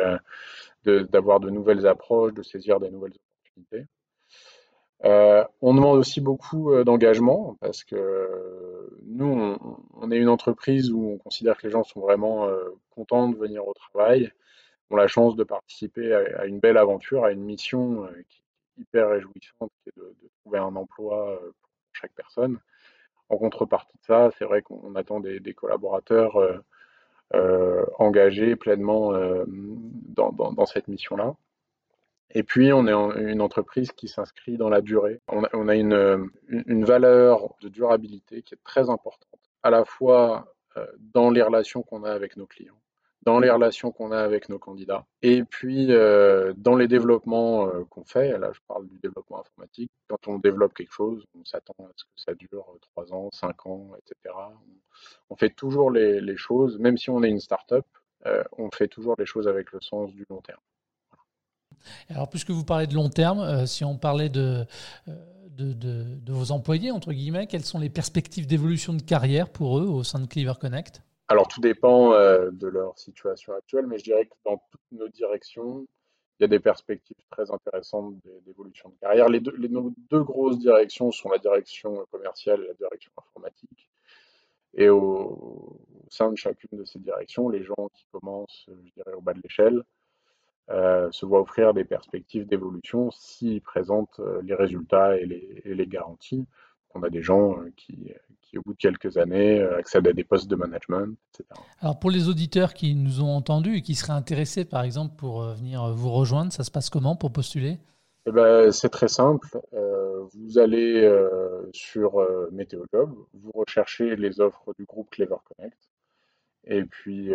d'avoir 0.84 1.40
de, 1.40 1.50
nouvelles 1.50 1.86
approches, 1.86 2.32
de 2.34 2.42
saisir 2.42 2.80
des 2.80 2.90
nouvelles 2.90 3.14
opportunités. 3.14 3.86
Euh, 5.04 5.44
on 5.60 5.74
demande 5.74 5.98
aussi 5.98 6.20
beaucoup 6.20 6.72
euh, 6.72 6.82
d'engagement 6.82 7.56
parce 7.60 7.84
que 7.84 8.90
nous, 9.04 9.56
on, 9.94 10.10
est 10.10 10.16
une 10.16 10.28
entreprise 10.28 10.90
où 10.90 11.10
on 11.10 11.18
considère 11.18 11.58
que 11.58 11.66
les 11.66 11.70
gens 11.70 11.84
sont 11.84 12.00
vraiment 12.00 12.46
euh, 12.46 12.70
contents 12.90 13.28
de 13.28 13.36
venir 13.36 13.66
au 13.68 13.74
travail, 13.74 14.32
ont 14.90 14.96
la 14.96 15.06
chance 15.06 15.36
de 15.36 15.44
participer 15.44 16.14
à, 16.14 16.46
une 16.46 16.60
belle 16.60 16.78
aventure, 16.78 17.24
à 17.24 17.32
une 17.32 17.42
mission 17.42 18.08
qui 18.28 18.40
hyper 18.78 19.08
réjouissante, 19.08 19.72
qui 19.82 19.90
est 19.90 19.98
de, 19.98 20.14
trouver 20.42 20.58
un 20.58 20.74
emploi 20.76 21.38
pour 21.60 21.70
chaque 21.92 22.12
personne. 22.12 22.58
En 23.28 23.38
contrepartie 23.38 23.96
de 23.98 24.04
ça, 24.04 24.30
c'est 24.38 24.44
vrai 24.44 24.62
qu'on 24.62 24.94
attend 24.94 25.20
des, 25.20 25.54
collaborateurs 25.54 26.62
engagés 27.98 28.54
pleinement 28.56 29.12
dans 29.46 30.66
cette 30.66 30.88
mission-là. 30.88 31.34
Et 32.30 32.42
puis, 32.42 32.72
on 32.72 32.86
est 32.86 32.92
une 32.92 33.40
entreprise 33.40 33.92
qui 33.92 34.08
s'inscrit 34.08 34.56
dans 34.56 34.68
la 34.68 34.80
durée. 34.80 35.20
On 35.28 35.68
a, 35.68 35.74
une, 35.74 36.84
valeur 36.84 37.54
de 37.62 37.68
durabilité 37.68 38.42
qui 38.42 38.54
est 38.54 38.62
très 38.64 38.90
importante, 38.90 39.40
à 39.62 39.70
la 39.70 39.84
fois 39.84 40.52
euh, 40.76 40.86
dans 40.98 41.30
les 41.30 41.42
relations 41.42 41.82
qu'on 41.82 42.04
a 42.04 42.10
avec 42.10 42.36
nos 42.36 42.46
clients, 42.46 42.78
dans 43.26 43.38
les 43.38 43.50
relations 43.50 43.90
qu'on 43.92 44.12
a 44.12 44.18
avec 44.18 44.48
nos 44.48 44.58
candidats, 44.58 45.04
et 45.20 45.44
puis 45.44 45.88
euh, 45.90 46.54
dans 46.56 46.76
les 46.76 46.88
développements 46.88 47.66
euh, 47.66 47.84
qu'on 47.90 48.04
fait. 48.04 48.38
Là, 48.38 48.50
je 48.54 48.60
parle 48.66 48.88
du 48.88 48.98
développement 48.98 49.40
informatique. 49.40 49.90
Quand 50.08 50.28
on 50.28 50.38
développe 50.38 50.72
quelque 50.72 50.92
chose, 50.92 51.24
on 51.38 51.44
s'attend 51.44 51.74
à 51.80 51.90
ce 51.96 52.04
que 52.04 52.10
ça 52.16 52.34
dure 52.34 52.64
3 52.94 53.12
ans, 53.12 53.28
5 53.32 53.66
ans, 53.66 53.90
etc. 53.98 54.34
On, 55.28 55.36
fait 55.36 55.50
toujours 55.50 55.90
les, 55.90 56.36
choses, 56.36 56.78
même 56.78 56.96
si 56.96 57.10
on 57.10 57.22
est 57.22 57.28
une 57.28 57.40
start-up, 57.40 57.84
on 58.56 58.70
fait 58.70 58.88
toujours 58.88 59.14
les 59.18 59.26
choses 59.26 59.46
avec 59.46 59.72
le 59.72 59.80
sens 59.80 60.12
du 60.12 60.24
long 60.30 60.40
terme. 60.40 60.60
Alors, 62.08 62.28
puisque 62.28 62.50
vous 62.50 62.64
parlez 62.64 62.86
de 62.86 62.94
long 62.94 63.08
terme, 63.08 63.40
euh, 63.40 63.66
si 63.66 63.84
on 63.84 63.96
parlait 63.96 64.30
euh, 64.36 64.64
de, 65.50 65.72
de, 65.72 66.32
vos 66.32 66.52
employés, 66.52 66.90
entre 66.90 67.12
guillemets, 67.12 67.46
quelles 67.46 67.64
sont 67.64 67.78
les 67.78 67.90
perspectives 67.90 68.46
d'évolution 68.46 68.94
de 68.94 69.02
carrière 69.02 69.48
pour 69.50 69.78
eux 69.78 69.86
au 69.86 70.02
sein 70.02 70.18
de 70.18 70.26
Cleaver 70.26 70.54
Connect? 70.60 71.02
Alors, 71.28 71.48
tout 71.48 71.60
dépend 71.60 72.12
euh, 72.12 72.50
de 72.52 72.68
leur 72.68 72.98
situation 72.98 73.52
actuelle, 73.54 73.86
mais 73.86 73.98
je 73.98 74.04
dirais 74.04 74.26
que 74.26 74.34
dans 74.44 74.62
toutes 74.70 74.92
nos 74.92 75.08
directions, 75.08 75.86
il 76.38 76.42
y 76.42 76.44
a 76.44 76.48
des 76.48 76.60
perspectives 76.60 77.16
très 77.30 77.50
intéressantes 77.50 78.14
d'évolution 78.44 78.90
de 78.90 78.94
carrière. 79.00 79.28
Les 79.28 79.40
deux, 79.40 79.54
les, 79.56 79.68
nos 79.68 79.92
deux 80.10 80.22
grosses 80.22 80.58
directions 80.58 81.10
sont 81.10 81.30
la 81.30 81.38
direction 81.38 82.06
commerciale 82.12 82.62
et 82.62 82.68
la 82.68 82.74
direction 82.74 83.10
informatique. 83.16 83.90
Et 84.74 84.88
au, 84.88 85.80
sein 86.10 86.30
de 86.30 86.36
chacune 86.36 86.78
de 86.78 86.84
ces 86.84 86.98
directions, 87.00 87.48
les 87.48 87.64
gens 87.64 87.88
qui 87.94 88.06
commencent, 88.12 88.68
je 88.68 88.92
dirais, 88.92 89.12
au 89.14 89.20
bas 89.20 89.34
de 89.34 89.40
l'échelle, 89.42 89.82
euh, 90.70 91.10
se 91.10 91.26
voit 91.26 91.40
offrir 91.40 91.74
des 91.74 91.84
perspectives 91.84 92.46
d'évolution 92.46 93.10
s'ils 93.10 93.62
présentent 93.62 94.20
euh, 94.20 94.42
les 94.42 94.54
résultats 94.54 95.16
et 95.16 95.24
les, 95.24 95.86
garanties. 95.86 96.46
On 96.94 97.02
a 97.02 97.10
des 97.10 97.22
gens 97.22 97.56
qui, 97.76 98.12
qui, 98.46 98.58
au 98.58 98.62
bout 98.64 98.72
de 98.72 98.78
quelques 98.78 99.16
années, 99.16 99.60
accèdent 99.78 100.08
à 100.08 100.12
des 100.12 100.24
postes 100.24 100.48
de 100.48 100.56
management, 100.56 101.16
etc. 101.34 101.60
Alors 101.80 101.98
pour 101.98 102.10
les 102.10 102.28
auditeurs 102.28 102.74
qui 102.74 102.94
nous 102.94 103.22
ont 103.22 103.30
entendus 103.34 103.76
et 103.76 103.82
qui 103.82 103.94
seraient 103.94 104.12
intéressés, 104.12 104.64
par 104.64 104.82
exemple, 104.82 105.14
pour 105.16 105.42
venir 105.42 105.92
vous 105.92 106.10
rejoindre, 106.10 106.52
ça 106.52 106.64
se 106.64 106.70
passe 106.70 106.90
comment 106.90 107.16
pour 107.16 107.32
postuler? 107.32 107.78
Eh 108.26 108.32
ben, 108.32 108.72
C'est 108.72 108.88
très 108.88 109.08
simple. 109.08 109.48
vous 109.72 110.58
allez 110.58 111.08
sur 111.72 112.26
Météojob, 112.52 113.14
vous 113.34 113.52
recherchez 113.52 114.16
les 114.16 114.40
offres 114.40 114.74
du 114.78 114.84
groupe 114.84 115.10
Clever 115.10 115.36
Connect 115.44 115.78
et 116.66 116.84
puis 116.84 117.32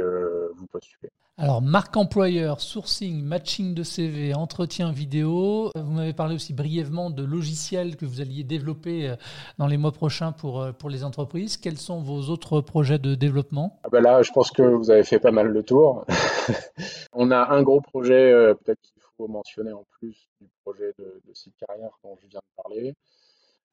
vous 0.55 0.67
postulez. 0.67 1.11
Alors, 1.41 1.61
marque 1.61 1.97
employeur, 1.97 2.61
sourcing, 2.61 3.23
matching 3.23 3.73
de 3.73 3.81
CV, 3.81 4.35
entretien 4.35 4.91
vidéo. 4.91 5.71
Vous 5.73 5.91
m'avez 5.91 6.13
parlé 6.13 6.35
aussi 6.35 6.53
brièvement 6.53 7.09
de 7.09 7.23
logiciels 7.23 7.95
que 7.95 8.05
vous 8.05 8.21
alliez 8.21 8.43
développer 8.43 9.09
euh, 9.09 9.15
dans 9.57 9.65
les 9.65 9.77
mois 9.77 9.91
prochains 9.91 10.33
pour, 10.33 10.61
euh, 10.61 10.71
pour 10.71 10.89
les 10.89 11.03
entreprises. 11.03 11.57
Quels 11.57 11.79
sont 11.79 11.99
vos 11.99 12.29
autres 12.29 12.61
projets 12.61 12.99
de 12.99 13.15
développement? 13.15 13.79
Ah 13.83 13.89
ben 13.89 14.01
Là, 14.01 14.21
je 14.21 14.31
pense 14.31 14.51
que 14.51 14.61
vous 14.61 14.91
avez 14.91 15.03
fait 15.03 15.17
pas 15.17 15.31
mal 15.31 15.47
le 15.47 15.63
tour. 15.63 16.05
On 17.13 17.31
a 17.31 17.49
un 17.51 17.63
gros 17.63 17.81
projet, 17.81 18.31
euh, 18.31 18.53
peut-être 18.53 18.81
qu'il 18.81 19.01
faut 19.17 19.27
mentionner 19.27 19.71
en 19.71 19.85
plus 19.97 20.29
du 20.41 20.47
projet 20.63 20.93
de, 20.99 21.33
site 21.33 21.55
carrière 21.65 21.97
dont 22.03 22.17
je 22.21 22.27
viens 22.27 22.39
de 22.41 22.61
parler. 22.61 22.93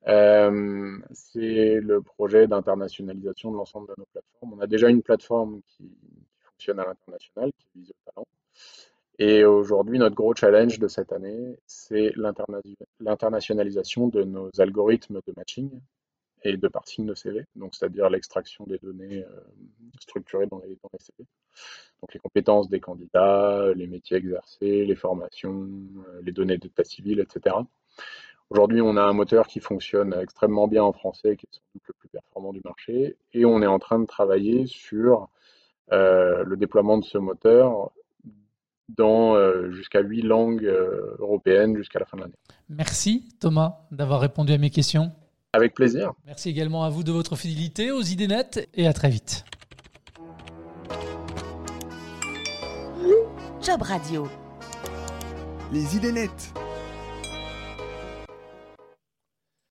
C'est 0.06 1.80
le 1.80 2.00
projet 2.00 2.46
d'internationalisation 2.46 3.50
de 3.52 3.56
l'ensemble 3.56 3.88
de 3.88 3.94
nos 3.98 4.06
plateformes. 4.06 4.54
On 4.54 4.60
a 4.60 4.66
déjà 4.66 4.88
une 4.88 5.02
plateforme 5.02 5.60
qui 5.66 5.90
à 6.70 6.74
l'international, 6.74 7.52
qui 7.58 7.66
vise 7.76 7.90
au 7.90 8.10
talent. 8.10 8.26
Et 9.18 9.44
aujourd'hui, 9.44 9.98
notre 9.98 10.14
gros 10.14 10.34
challenge 10.34 10.78
de 10.78 10.88
cette 10.88 11.12
année, 11.12 11.58
c'est 11.66 12.12
l'internationalisation 13.00 14.08
de 14.08 14.22
nos 14.22 14.50
algorithmes 14.58 15.20
de 15.26 15.32
matching 15.36 15.70
et 16.44 16.56
de 16.56 16.68
parsing 16.68 17.04
de 17.04 17.14
CV, 17.14 17.44
donc 17.56 17.74
c'est-à-dire 17.74 18.08
l'extraction 18.10 18.64
des 18.64 18.78
données 18.78 19.24
structurées 20.00 20.46
dans 20.46 20.60
les, 20.60 20.78
dans 20.82 20.90
les 20.92 21.00
CV. 21.00 21.26
Donc 22.00 22.14
les 22.14 22.20
compétences 22.20 22.68
des 22.68 22.78
candidats, 22.78 23.72
les 23.74 23.88
métiers 23.88 24.18
exercés, 24.18 24.84
les 24.84 24.94
formations, 24.94 25.68
les 26.22 26.30
données 26.30 26.58
d'état 26.58 26.84
civil, 26.84 27.18
etc. 27.18 27.56
Aujourd'hui, 28.50 28.80
on 28.80 28.96
a 28.96 29.02
un 29.02 29.12
moteur 29.12 29.46
qui 29.46 29.60
fonctionne 29.60 30.16
extrêmement 30.20 30.68
bien 30.68 30.82
en 30.82 30.92
français, 30.92 31.36
qui 31.36 31.44
est 31.44 31.54
sans 31.54 31.60
doute 31.74 31.82
le 31.86 31.94
plus 31.98 32.08
performant 32.08 32.52
du 32.52 32.62
marché, 32.64 33.16
et 33.34 33.44
on 33.44 33.60
est 33.60 33.66
en 33.66 33.78
train 33.78 33.98
de 33.98 34.06
travailler 34.06 34.66
sur 34.66 35.28
euh, 35.92 36.44
le 36.44 36.56
déploiement 36.56 36.96
de 36.96 37.04
ce 37.04 37.18
moteur 37.18 37.90
dans 38.88 39.34
euh, 39.34 39.70
jusqu'à 39.70 40.00
huit 40.00 40.22
langues 40.22 40.64
euh, 40.64 41.14
européennes 41.18 41.76
jusqu'à 41.76 41.98
la 41.98 42.06
fin 42.06 42.16
de 42.16 42.22
l'année. 42.22 42.34
Merci 42.70 43.28
Thomas 43.38 43.80
d'avoir 43.90 44.20
répondu 44.20 44.54
à 44.54 44.58
mes 44.58 44.70
questions. 44.70 45.12
Avec 45.52 45.74
plaisir. 45.74 46.12
Merci 46.24 46.48
également 46.48 46.84
à 46.84 46.88
vous 46.88 47.02
de 47.02 47.12
votre 47.12 47.36
fidélité 47.36 47.90
aux 47.90 48.02
idées 48.02 48.28
nettes 48.28 48.66
et 48.74 48.86
à 48.86 48.94
très 48.94 49.10
vite. 49.10 49.44
Job 53.60 53.82
Radio. 53.82 54.26
Les 55.70 55.96
idées 55.96 56.12
nettes 56.12 56.54